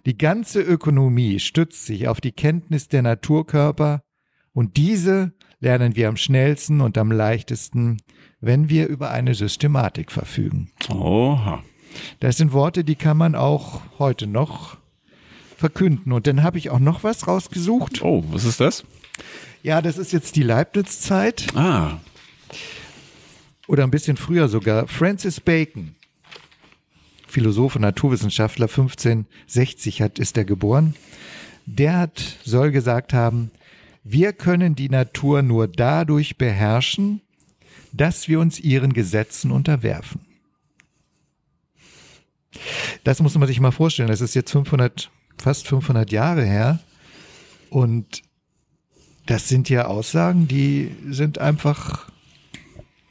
Die 0.05 0.17
ganze 0.17 0.61
Ökonomie 0.61 1.39
stützt 1.39 1.85
sich 1.85 2.07
auf 2.07 2.21
die 2.21 2.31
Kenntnis 2.31 2.87
der 2.87 3.01
Naturkörper, 3.01 4.01
und 4.57 4.75
diese 4.75 5.33
lernen 5.59 5.95
wir 5.95 6.09
am 6.09 6.17
schnellsten 6.17 6.81
und 6.81 6.97
am 6.97 7.11
leichtesten, 7.11 7.97
wenn 8.41 8.69
wir 8.69 8.87
über 8.87 9.11
eine 9.11 9.35
Systematik 9.35 10.11
verfügen. 10.11 10.71
Oha. 10.89 11.63
Das 12.21 12.37
sind 12.37 12.53
Worte, 12.53 12.83
die 12.83 12.95
kann 12.95 13.17
man 13.17 13.35
auch 13.35 13.81
heute 13.99 14.25
noch 14.25 14.77
verkünden. 15.55 16.11
Und 16.11 16.25
dann 16.25 16.41
habe 16.41 16.57
ich 16.57 16.71
auch 16.71 16.79
noch 16.79 17.03
was 17.03 17.27
rausgesucht. 17.27 18.01
Oh, 18.01 18.23
was 18.31 18.45
ist 18.45 18.59
das? 18.59 18.83
Ja, 19.61 19.83
das 19.83 19.99
ist 19.99 20.11
jetzt 20.11 20.35
die 20.35 20.41
Leibniz-Zeit. 20.41 21.55
Ah. 21.55 21.99
Oder 23.67 23.83
ein 23.83 23.91
bisschen 23.91 24.17
früher 24.17 24.47
sogar. 24.47 24.87
Francis 24.87 25.39
Bacon, 25.39 25.93
Philosoph 27.27 27.75
und 27.75 27.83
Naturwissenschaftler, 27.83 28.69
1560 28.69 30.01
hat, 30.01 30.17
ist 30.17 30.35
er 30.35 30.45
geboren. 30.45 30.95
der 31.67 31.99
hat, 31.99 32.39
soll 32.43 32.71
gesagt 32.71 33.13
haben, 33.13 33.51
wir 34.09 34.33
können 34.33 34.75
die 34.75 34.89
Natur 34.89 35.41
nur 35.41 35.67
dadurch 35.67 36.37
beherrschen, 36.37 37.21
dass 37.91 38.27
wir 38.27 38.39
uns 38.39 38.59
ihren 38.59 38.93
Gesetzen 38.93 39.51
unterwerfen. 39.51 40.21
Das 43.03 43.21
muss 43.21 43.37
man 43.37 43.47
sich 43.47 43.59
mal 43.59 43.71
vorstellen. 43.71 44.09
Das 44.09 44.21
ist 44.21 44.33
jetzt 44.33 44.51
500, 44.51 45.11
fast 45.37 45.67
500 45.67 46.11
Jahre 46.11 46.43
her. 46.45 46.79
Und 47.69 48.23
das 49.25 49.49
sind 49.49 49.69
ja 49.69 49.85
Aussagen, 49.85 50.47
die 50.47 50.95
sind 51.09 51.39
einfach 51.39 52.09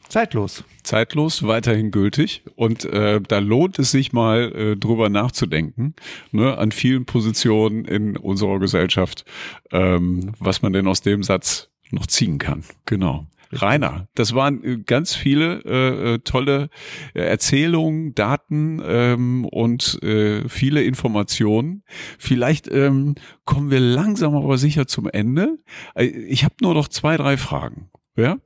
zeitlos. 0.09 0.64
Zeitlos, 0.83 1.47
weiterhin 1.47 1.90
gültig. 1.90 2.42
Und 2.55 2.85
äh, 2.85 3.21
da 3.21 3.38
lohnt 3.38 3.79
es 3.79 3.90
sich 3.90 4.12
mal 4.12 4.53
äh, 4.53 4.77
drüber 4.77 5.09
nachzudenken, 5.09 5.95
ne, 6.33 6.57
an 6.59 6.73
vielen 6.73 7.07
Positionen 7.07 7.85
in 7.85 8.16
unserer 8.16 8.59
Gesellschaft, 8.59 9.25
ähm, 9.73 10.33
was 10.38 10.62
man 10.62 10.73
denn 10.73 10.87
aus 10.87 11.01
dem 11.01 11.23
Satz 11.23 11.71
noch 11.90 12.07
ziehen 12.07 12.38
kann. 12.38 12.64
Genau. 12.85 13.27
Rainer, 13.53 14.09
das 14.14 14.35
waren 14.35 14.62
äh, 14.64 14.79
ganz 14.79 15.14
viele 15.14 15.61
äh, 15.64 16.14
äh, 16.14 16.19
tolle 16.19 16.69
Erzählungen, 17.14 18.14
Daten 18.14 18.83
ähm, 18.85 19.45
und 19.45 20.03
äh, 20.03 20.49
viele 20.49 20.83
Informationen. 20.83 21.83
Vielleicht 22.19 22.69
ähm, 22.69 23.14
kommen 23.45 23.71
wir 23.71 23.81
langsam 23.81 24.35
aber 24.35 24.59
sicher 24.59 24.87
zum 24.87 25.09
Ende. 25.09 25.59
Äh, 25.95 26.07
ich 26.07 26.45
habe 26.45 26.55
nur 26.61 26.75
noch 26.75 26.88
zwei, 26.88 27.16
drei 27.16 27.37
Fragen. 27.37 27.88
Ja? 28.16 28.38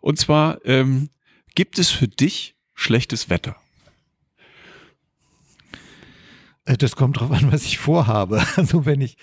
Und 0.00 0.18
zwar, 0.18 0.64
ähm, 0.64 1.10
gibt 1.54 1.78
es 1.78 1.90
für 1.90 2.08
dich 2.08 2.56
schlechtes 2.74 3.30
Wetter? 3.30 3.56
Das 6.64 6.94
kommt 6.94 7.18
drauf 7.18 7.30
an, 7.32 7.50
was 7.50 7.64
ich 7.64 7.78
vorhabe. 7.78 8.42
Also 8.56 8.86
wenn 8.86 9.00
ich, 9.00 9.16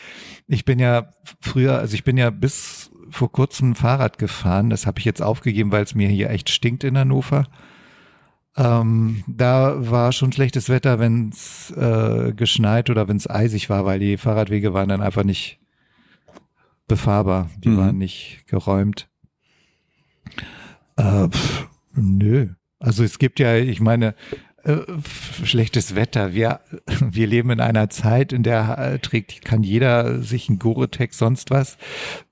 ich 0.47 0.65
bin 0.65 0.79
ja 0.79 1.11
früher, 1.39 1.79
also 1.79 1.93
ich 1.93 2.03
bin 2.03 2.17
ja 2.17 2.29
bis 2.29 2.91
vor 3.09 3.31
kurzem 3.31 3.75
Fahrrad 3.75 4.17
gefahren. 4.17 4.69
Das 4.69 4.85
habe 4.85 4.99
ich 4.99 5.05
jetzt 5.05 5.21
aufgegeben, 5.21 5.71
weil 5.71 5.83
es 5.83 5.95
mir 5.95 6.09
hier 6.09 6.29
echt 6.29 6.49
stinkt 6.49 6.83
in 6.83 6.97
Hannover. 6.97 7.45
Ähm, 8.55 9.23
da 9.27 9.75
war 9.91 10.11
schon 10.11 10.31
schlechtes 10.31 10.67
Wetter, 10.67 10.99
wenn 10.99 11.29
es 11.29 11.71
äh, 11.71 12.33
geschneit 12.33 12.89
oder 12.89 13.07
wenn 13.07 13.17
es 13.17 13.29
eisig 13.29 13.69
war, 13.69 13.85
weil 13.85 13.99
die 13.99 14.17
Fahrradwege 14.17 14.73
waren 14.73 14.89
dann 14.89 15.01
einfach 15.01 15.23
nicht 15.23 15.59
befahrbar. 16.87 17.49
Die 17.59 17.69
mhm. 17.69 17.77
waren 17.77 17.97
nicht 17.97 18.45
geräumt. 18.47 19.09
Äh, 20.95 21.29
pff, 21.29 21.67
nö. 21.95 22.49
Also 22.79 23.03
es 23.03 23.17
gibt 23.19 23.39
ja, 23.39 23.55
ich 23.55 23.79
meine, 23.79 24.13
äh, 24.67 24.79
schlechtes 25.45 25.95
Wetter. 25.95 26.33
Wir, 26.33 26.59
wir 26.99 27.27
leben 27.27 27.51
in 27.51 27.61
einer 27.61 27.89
Zeit, 27.89 28.33
in 28.33 28.43
der 28.43 28.77
äh, 28.77 28.99
trägt, 28.99 29.45
kann 29.45 29.63
jeder 29.63 30.21
sich 30.21 30.49
ein 30.49 30.59
Gore-Tex 30.59 31.17
sonst 31.17 31.51
was, 31.51 31.77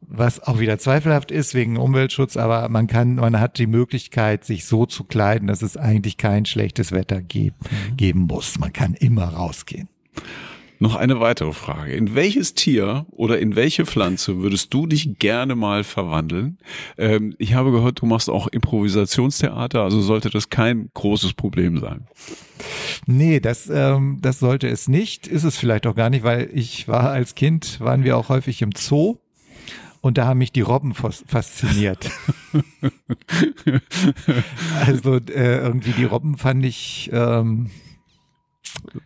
was 0.01 0.41
auch 0.41 0.59
wieder 0.59 0.77
zweifelhaft 0.77 1.31
ist 1.31 1.55
wegen 1.55 1.77
Umweltschutz, 1.77 2.35
aber 2.37 2.67
man 2.69 2.87
kann, 2.87 3.15
man 3.15 3.39
hat 3.39 3.57
die 3.57 3.67
Möglichkeit, 3.67 4.43
sich 4.43 4.65
so 4.65 4.85
zu 4.85 5.05
kleiden, 5.05 5.47
dass 5.47 5.61
es 5.61 5.77
eigentlich 5.77 6.17
kein 6.17 6.45
schlechtes 6.45 6.91
Wetter 6.91 7.21
geben, 7.21 7.55
mhm. 7.61 7.97
geben 7.97 8.19
muss. 8.21 8.59
Man 8.59 8.73
kann 8.73 8.93
immer 8.93 9.25
rausgehen. 9.25 9.87
Noch 10.79 10.95
eine 10.95 11.19
weitere 11.19 11.53
Frage. 11.53 11.93
In 11.93 12.15
welches 12.15 12.53
Tier 12.53 13.05
oder 13.11 13.39
in 13.39 13.55
welche 13.55 13.85
Pflanze 13.85 14.39
würdest 14.39 14.73
du 14.73 14.87
dich 14.87 15.17
gerne 15.19 15.55
mal 15.55 15.83
verwandeln? 15.83 16.57
Ähm, 16.97 17.33
ich 17.37 17.53
habe 17.53 17.71
gehört, 17.71 18.01
du 18.01 18.05
machst 18.05 18.29
auch 18.29 18.47
Improvisationstheater, 18.47 19.81
also 19.81 20.01
sollte 20.01 20.29
das 20.29 20.49
kein 20.49 20.89
großes 20.93 21.33
Problem 21.33 21.79
sein. 21.79 22.07
Nee, 23.05 23.39
das, 23.39 23.69
ähm, 23.69 24.19
das 24.21 24.39
sollte 24.39 24.67
es 24.67 24.87
nicht. 24.87 25.27
Ist 25.27 25.43
es 25.43 25.57
vielleicht 25.57 25.87
auch 25.87 25.95
gar 25.95 26.09
nicht, 26.09 26.23
weil 26.23 26.49
ich 26.53 26.87
war 26.87 27.09
als 27.09 27.35
Kind, 27.35 27.79
waren 27.79 28.03
wir 28.03 28.17
auch 28.17 28.29
häufig 28.29 28.61
im 28.61 28.71
Zoo. 28.75 29.17
Und 30.01 30.19
da 30.19 30.27
haben 30.27 30.37
mich 30.37 30.51
die 30.51 30.61
Robben 30.61 30.93
fasziniert. 30.93 32.11
also 34.85 35.15
äh, 35.15 35.57
irgendwie 35.57 35.93
die 35.93 36.03
Robben 36.03 36.37
fand 36.37 36.63
ich 36.63 37.09
ähm, 37.11 37.71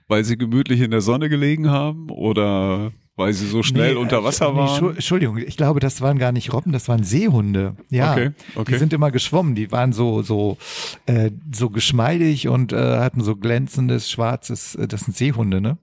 weil 0.07 0.23
sie 0.23 0.37
gemütlich 0.37 0.81
in 0.81 0.91
der 0.91 1.01
Sonne 1.01 1.29
gelegen 1.29 1.69
haben 1.69 2.09
oder 2.09 2.91
weil 3.15 3.33
sie 3.33 3.47
so 3.47 3.63
schnell 3.63 3.95
nee, 3.95 3.99
unter 3.99 4.23
Wasser 4.23 4.55
waren? 4.55 4.83
Nee, 4.83 4.91
Entschuldigung, 4.91 5.37
ich 5.37 5.57
glaube, 5.57 5.81
das 5.81 5.99
waren 6.01 6.17
gar 6.17 6.31
nicht 6.31 6.53
Robben, 6.53 6.71
das 6.71 6.87
waren 6.87 7.03
Seehunde. 7.03 7.75
Ja, 7.89 8.13
okay, 8.13 8.31
okay. 8.55 8.71
die 8.71 8.77
sind 8.77 8.93
immer 8.93 9.11
geschwommen. 9.11 9.55
Die 9.55 9.71
waren 9.71 9.91
so 9.91 10.21
so 10.21 10.57
äh, 11.05 11.31
so 11.53 11.69
geschmeidig 11.69 12.47
und 12.47 12.71
äh, 12.71 12.77
hatten 12.77 13.21
so 13.21 13.35
glänzendes 13.35 14.09
schwarzes. 14.09 14.75
Äh, 14.75 14.87
das 14.87 15.01
sind 15.01 15.17
Seehunde, 15.17 15.59
ne? 15.59 15.77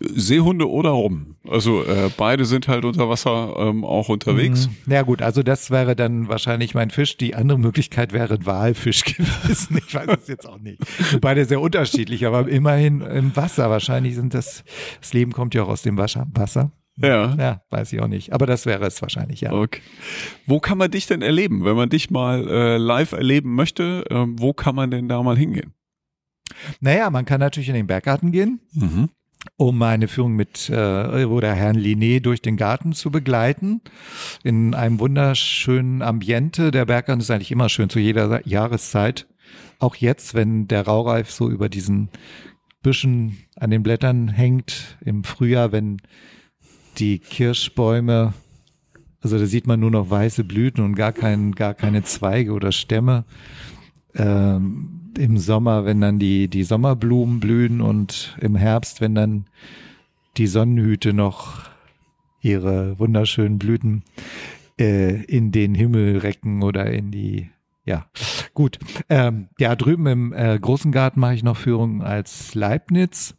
Seehunde 0.00 0.68
oder 0.70 0.90
Robben. 0.90 1.36
Also 1.48 1.84
äh, 1.84 2.10
beide 2.16 2.44
sind 2.44 2.68
halt 2.68 2.84
unter 2.84 3.08
Wasser 3.08 3.54
ähm, 3.58 3.84
auch 3.84 4.08
unterwegs. 4.08 4.68
Mhm. 4.86 4.92
Ja 4.92 5.02
gut, 5.02 5.22
also 5.22 5.42
das 5.42 5.70
wäre 5.70 5.96
dann 5.96 6.28
wahrscheinlich 6.28 6.74
mein 6.74 6.90
Fisch. 6.90 7.16
Die 7.16 7.34
andere 7.34 7.58
Möglichkeit 7.58 8.12
wäre 8.12 8.34
ein 8.34 8.46
Walfisch 8.46 9.04
gewesen. 9.04 9.78
Ich 9.78 9.94
weiß 9.94 10.08
es 10.22 10.28
jetzt 10.28 10.48
auch 10.48 10.58
nicht. 10.58 10.80
Beide 11.20 11.44
sehr 11.44 11.60
unterschiedlich, 11.60 12.26
aber 12.26 12.48
immerhin 12.48 13.00
im 13.00 13.34
Wasser. 13.36 13.70
Wahrscheinlich 13.70 14.14
sind 14.14 14.34
das, 14.34 14.64
das 15.00 15.12
Leben 15.12 15.32
kommt 15.32 15.54
ja 15.54 15.64
auch 15.64 15.68
aus 15.68 15.82
dem 15.82 15.98
Wasser. 15.98 16.72
Ja. 16.96 17.34
Ja, 17.36 17.62
weiß 17.70 17.92
ich 17.92 18.00
auch 18.00 18.08
nicht. 18.08 18.32
Aber 18.32 18.46
das 18.46 18.66
wäre 18.66 18.84
es 18.86 19.00
wahrscheinlich, 19.00 19.40
ja. 19.40 19.52
Okay. 19.52 19.80
Wo 20.46 20.60
kann 20.60 20.78
man 20.78 20.90
dich 20.90 21.06
denn 21.06 21.22
erleben? 21.22 21.64
Wenn 21.64 21.76
man 21.76 21.88
dich 21.88 22.10
mal 22.10 22.46
äh, 22.48 22.76
live 22.76 23.12
erleben 23.12 23.54
möchte, 23.54 24.04
äh, 24.10 24.26
wo 24.28 24.52
kann 24.52 24.74
man 24.74 24.90
denn 24.90 25.08
da 25.08 25.22
mal 25.22 25.36
hingehen? 25.36 25.72
Naja, 26.80 27.08
man 27.08 27.24
kann 27.24 27.40
natürlich 27.40 27.70
in 27.70 27.74
den 27.74 27.86
Berggarten 27.86 28.30
gehen. 28.30 28.60
Mhm 28.72 29.08
um 29.56 29.82
eine 29.82 30.08
Führung 30.08 30.34
mit 30.34 30.70
äh, 30.70 31.24
oder 31.24 31.54
Herrn 31.54 31.76
Linné 31.76 32.20
durch 32.20 32.42
den 32.42 32.56
Garten 32.56 32.92
zu 32.92 33.10
begleiten. 33.10 33.80
In 34.42 34.74
einem 34.74 35.00
wunderschönen 35.00 36.02
Ambiente. 36.02 36.70
Der 36.70 36.84
Berggarten 36.84 37.20
ist 37.20 37.30
eigentlich 37.30 37.52
immer 37.52 37.68
schön 37.68 37.90
zu 37.90 37.98
jeder 37.98 38.46
Jahreszeit. 38.46 39.26
Auch 39.78 39.96
jetzt, 39.96 40.34
wenn 40.34 40.68
der 40.68 40.86
Raureif 40.86 41.30
so 41.30 41.50
über 41.50 41.68
diesen 41.68 42.08
Büschen 42.82 43.38
an 43.56 43.70
den 43.70 43.82
Blättern 43.82 44.28
hängt, 44.28 44.98
im 45.04 45.24
Frühjahr, 45.24 45.72
wenn 45.72 45.98
die 46.98 47.18
Kirschbäume, 47.18 48.34
also 49.20 49.38
da 49.38 49.46
sieht 49.46 49.66
man 49.66 49.80
nur 49.80 49.90
noch 49.90 50.10
weiße 50.10 50.44
Blüten 50.44 50.84
und 50.84 50.94
gar, 50.94 51.12
kein, 51.12 51.52
gar 51.52 51.74
keine 51.74 52.02
Zweige 52.02 52.52
oder 52.52 52.72
Stämme. 52.72 53.24
Ähm, 54.14 55.01
im 55.18 55.38
Sommer, 55.38 55.84
wenn 55.84 56.00
dann 56.00 56.18
die, 56.18 56.48
die 56.48 56.64
Sommerblumen 56.64 57.40
blühen 57.40 57.80
und 57.80 58.36
im 58.40 58.56
Herbst, 58.56 59.00
wenn 59.00 59.14
dann 59.14 59.46
die 60.36 60.46
Sonnenhüte 60.46 61.12
noch 61.12 61.62
ihre 62.40 62.98
wunderschönen 62.98 63.58
Blüten 63.58 64.02
äh, 64.78 65.22
in 65.24 65.52
den 65.52 65.74
Himmel 65.74 66.18
recken 66.18 66.62
oder 66.62 66.90
in 66.90 67.10
die, 67.10 67.50
ja, 67.84 68.06
gut. 68.54 68.78
Ähm, 69.08 69.48
ja, 69.58 69.76
drüben 69.76 70.06
im 70.06 70.32
äh, 70.32 70.58
großen 70.58 70.92
Garten 70.92 71.20
mache 71.20 71.34
ich 71.34 71.42
noch 71.42 71.56
Führungen 71.56 72.02
als 72.02 72.54
Leibniz. 72.54 73.34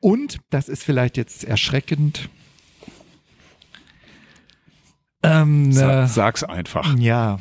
Und, 0.00 0.38
das 0.50 0.68
ist 0.68 0.82
vielleicht 0.82 1.16
jetzt 1.16 1.44
erschreckend, 1.44 2.28
ähm, 5.22 5.72
Sag, 5.72 6.04
äh, 6.04 6.06
sag's 6.06 6.44
einfach. 6.44 6.96
Ja, 6.96 7.40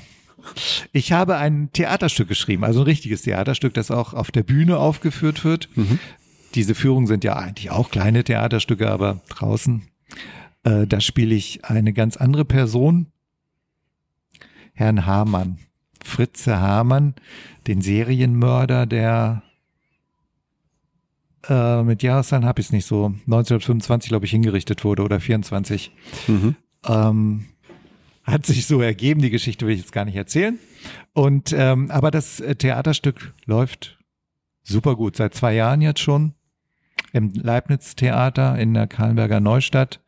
ich 0.91 1.11
habe 1.11 1.37
ein 1.37 1.69
Theaterstück 1.73 2.27
geschrieben, 2.27 2.63
also 2.63 2.81
ein 2.81 2.85
richtiges 2.85 3.23
Theaterstück, 3.23 3.73
das 3.73 3.91
auch 3.91 4.13
auf 4.13 4.31
der 4.31 4.43
Bühne 4.43 4.77
aufgeführt 4.77 5.43
wird. 5.43 5.69
Mhm. 5.75 5.99
Diese 6.55 6.75
Führungen 6.75 7.07
sind 7.07 7.23
ja 7.23 7.35
eigentlich 7.35 7.71
auch 7.71 7.89
kleine 7.91 8.23
Theaterstücke, 8.23 8.89
aber 8.89 9.21
draußen. 9.29 9.83
Äh, 10.63 10.87
da 10.87 10.99
spiele 11.01 11.35
ich 11.35 11.65
eine 11.65 11.93
ganz 11.93 12.17
andere 12.17 12.45
Person, 12.45 13.07
Herrn 14.73 15.05
Hamann, 15.05 15.57
Fritze 16.03 16.59
Hamann, 16.59 17.15
den 17.67 17.81
Serienmörder, 17.81 18.85
der 18.85 19.43
äh, 21.49 21.83
mit 21.83 22.03
Jahreszahlen 22.03 22.45
habe 22.45 22.61
ich 22.61 22.67
es 22.67 22.71
nicht 22.71 22.85
so, 22.85 23.07
1925 23.25 24.09
glaube 24.09 24.25
ich 24.25 24.31
hingerichtet 24.31 24.83
wurde 24.83 25.03
oder 25.03 25.19
24. 25.19 25.91
Mhm. 26.27 26.55
Ähm, 26.85 27.45
hat 28.27 28.45
sich 28.45 28.67
so 28.67 28.81
ergeben. 28.81 29.21
Die 29.21 29.29
Geschichte 29.29 29.65
will 29.65 29.73
ich 29.73 29.79
jetzt 29.79 29.93
gar 29.93 30.05
nicht 30.05 30.15
erzählen. 30.15 30.59
Und 31.13 31.53
ähm, 31.57 31.89
aber 31.89 32.11
das 32.11 32.39
äh, 32.39 32.55
Theaterstück 32.55 33.33
läuft 33.45 33.97
super 34.63 34.95
gut 34.95 35.15
seit 35.15 35.33
zwei 35.33 35.55
Jahren 35.55 35.81
jetzt 35.81 36.01
schon 36.01 36.33
im 37.13 37.31
Leibniz 37.33 37.95
Theater 37.95 38.59
in 38.59 38.73
der 38.73 38.87
Kahlenberger 38.87 39.39
Neustadt. 39.39 40.01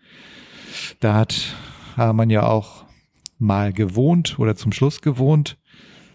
Da 1.00 1.16
hat 1.16 1.56
man 1.98 2.30
ja 2.30 2.44
auch 2.44 2.86
mal 3.40 3.74
gewohnt 3.74 4.38
oder 4.38 4.56
zum 4.56 4.72
Schluss 4.72 5.02
gewohnt 5.02 5.58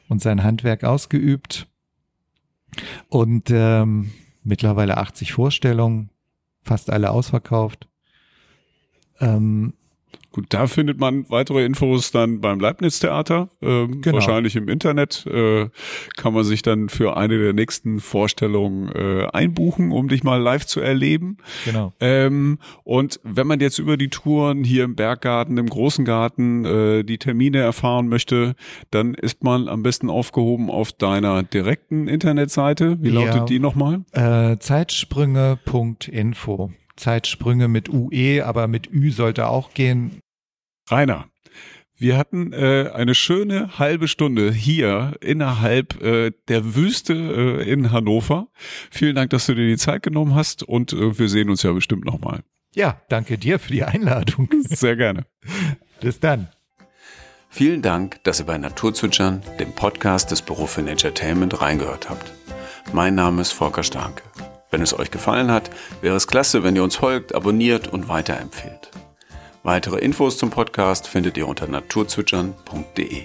und 0.09 0.23
sein 0.23 0.43
Handwerk 0.43 0.85
ausgeübt. 0.85 1.67
Und 3.09 3.51
ähm, 3.51 4.13
mittlerweile 4.43 4.99
80 4.99 5.33
Vorstellungen, 5.33 6.11
fast 6.63 6.91
alle 6.91 7.11
ausverkauft. 7.11 7.89
Ähm, 9.21 9.75
Gut, 10.35 10.47
da 10.49 10.67
findet 10.67 10.99
man 10.99 11.31
weitere 11.31 11.65
Infos 11.65 12.11
dann 12.11 12.41
beim 12.41 12.59
Leibniz-Theater, 12.59 13.51
ähm, 13.63 14.01
genau. 14.01 14.17
wahrscheinlich 14.17 14.57
im 14.57 14.69
Internet. 14.69 15.25
Äh, 15.27 15.69
kann 16.17 16.35
man 16.35 16.43
sich 16.43 16.63
dann 16.63 16.89
für 16.89 17.17
eine 17.17 17.39
der 17.39 17.53
nächsten 17.53 18.01
Vorstellungen 18.01 18.89
äh, 18.89 19.29
einbuchen, 19.33 19.93
um 19.93 20.09
dich 20.09 20.25
mal 20.25 20.43
live 20.43 20.67
zu 20.67 20.81
erleben. 20.81 21.37
Genau. 21.65 21.93
Ähm, 22.01 22.59
und 22.83 23.21
wenn 23.23 23.47
man 23.47 23.61
jetzt 23.61 23.79
über 23.79 23.97
die 23.97 24.09
Touren 24.09 24.65
hier 24.65 24.83
im 24.83 24.97
Berggarten, 24.97 25.57
im 25.57 25.69
Großen 25.69 26.05
Garten 26.05 26.65
äh, 26.65 27.05
die 27.05 27.19
Termine 27.19 27.59
erfahren 27.59 28.09
möchte, 28.09 28.57
dann 28.91 29.15
ist 29.15 29.45
man 29.45 29.69
am 29.69 29.85
besten 29.85 30.11
aufgehoben 30.11 30.69
auf 30.69 30.91
deiner 30.91 31.45
direkten 31.45 32.09
Internetseite. 32.09 32.97
Wie 33.01 33.11
lautet 33.11 33.37
ja, 33.37 33.45
die 33.45 33.61
nochmal? 33.61 34.03
Äh, 34.11 34.59
Zeitsprünge.info. 34.59 36.73
Zeitsprünge 36.97 37.69
mit 37.69 37.89
UE, 37.89 38.45
aber 38.45 38.69
mit 38.69 38.93
Ü 38.93 39.11
sollte 39.11 39.49
auch 39.49 39.75
gehen. 39.75 40.21
Rainer, 40.91 41.27
wir 41.97 42.19
hatten 42.19 42.53
äh, 42.53 42.91
eine 42.93 43.15
schöne 43.15 43.79
halbe 43.79 44.09
Stunde 44.09 44.53
hier 44.53 45.15
innerhalb 45.21 46.03
äh, 46.03 46.33
der 46.49 46.75
Wüste 46.75 47.15
äh, 47.15 47.71
in 47.71 47.93
Hannover. 47.93 48.49
Vielen 48.91 49.15
Dank, 49.15 49.31
dass 49.31 49.47
du 49.47 49.55
dir 49.55 49.67
die 49.67 49.77
Zeit 49.77 50.03
genommen 50.03 50.35
hast 50.35 50.63
und 50.63 50.93
äh, 50.93 51.19
wir 51.19 51.29
sehen 51.29 51.51
uns 51.51 51.63
ja 51.63 51.73
bestimmt 51.73 52.05
nochmal. 52.05 52.43
Ja, 52.75 53.01
danke 53.09 53.39
dir 53.39 53.59
für 53.59 53.73
die 53.73 53.85
Einladung. 53.85 54.49
Sehr 54.65 54.97
gerne. 54.97 55.27
Bis 56.01 56.19
dann. 56.19 56.49
Vielen 57.49 57.83
Dank, 57.83 58.23
dass 58.25 58.41
ihr 58.41 58.47
bei 58.47 58.59
Naturzwitschern, 58.59 59.43
dem 59.61 59.73
Podcast 59.73 60.33
des 60.33 60.43
Büro 60.43 60.67
für 60.67 60.81
Entertainment, 60.81 61.61
reingehört 61.63 62.11
habt. 62.11 62.33
Mein 62.93 63.15
Name 63.15 63.43
ist 63.43 63.53
Volker 63.53 63.85
Starke. 63.85 64.25
Wenn 64.73 64.83
es 64.83 64.99
euch 64.99 65.13
gefallen 65.13 65.53
hat, 65.53 65.71
wäre 66.03 66.17
es 66.17 66.27
klasse, 66.27 66.65
wenn 66.65 66.75
ihr 66.75 66.83
uns 66.83 66.97
folgt, 66.97 67.33
abonniert 67.33 67.87
und 67.87 68.09
weiterempfehlt. 68.09 68.91
Weitere 69.65 69.97
Infos 69.97 70.37
zum 70.37 70.51
Podcast 70.51 71.09
findet 71.09 71.39
ihr 71.39 71.49
unter 71.49 71.67
naturzwitschern.de. 71.67 73.23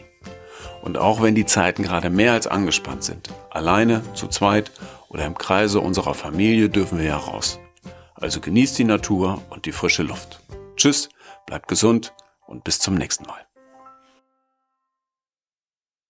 Und 0.81 0.97
auch 0.97 1.21
wenn 1.21 1.35
die 1.35 1.45
Zeiten 1.45 1.83
gerade 1.83 2.09
mehr 2.09 2.31
als 2.31 2.47
angespannt 2.47 3.03
sind, 3.03 3.29
alleine, 3.49 4.01
zu 4.13 4.29
zweit 4.29 4.71
oder 5.09 5.25
im 5.25 5.37
Kreise 5.37 5.81
unserer 5.81 6.13
Familie 6.13 6.69
dürfen 6.69 6.97
wir 6.97 7.05
ja 7.05 7.17
raus. 7.17 7.59
Also 8.15 8.39
genießt 8.39 8.77
die 8.77 8.85
Natur 8.85 9.41
und 9.49 9.65
die 9.65 9.73
frische 9.73 10.03
Luft. 10.03 10.39
Tschüss, 10.77 11.09
bleibt 11.45 11.67
gesund 11.67 12.13
und 12.47 12.63
bis 12.63 12.79
zum 12.79 12.95
nächsten 12.95 13.25
Mal. 13.25 13.48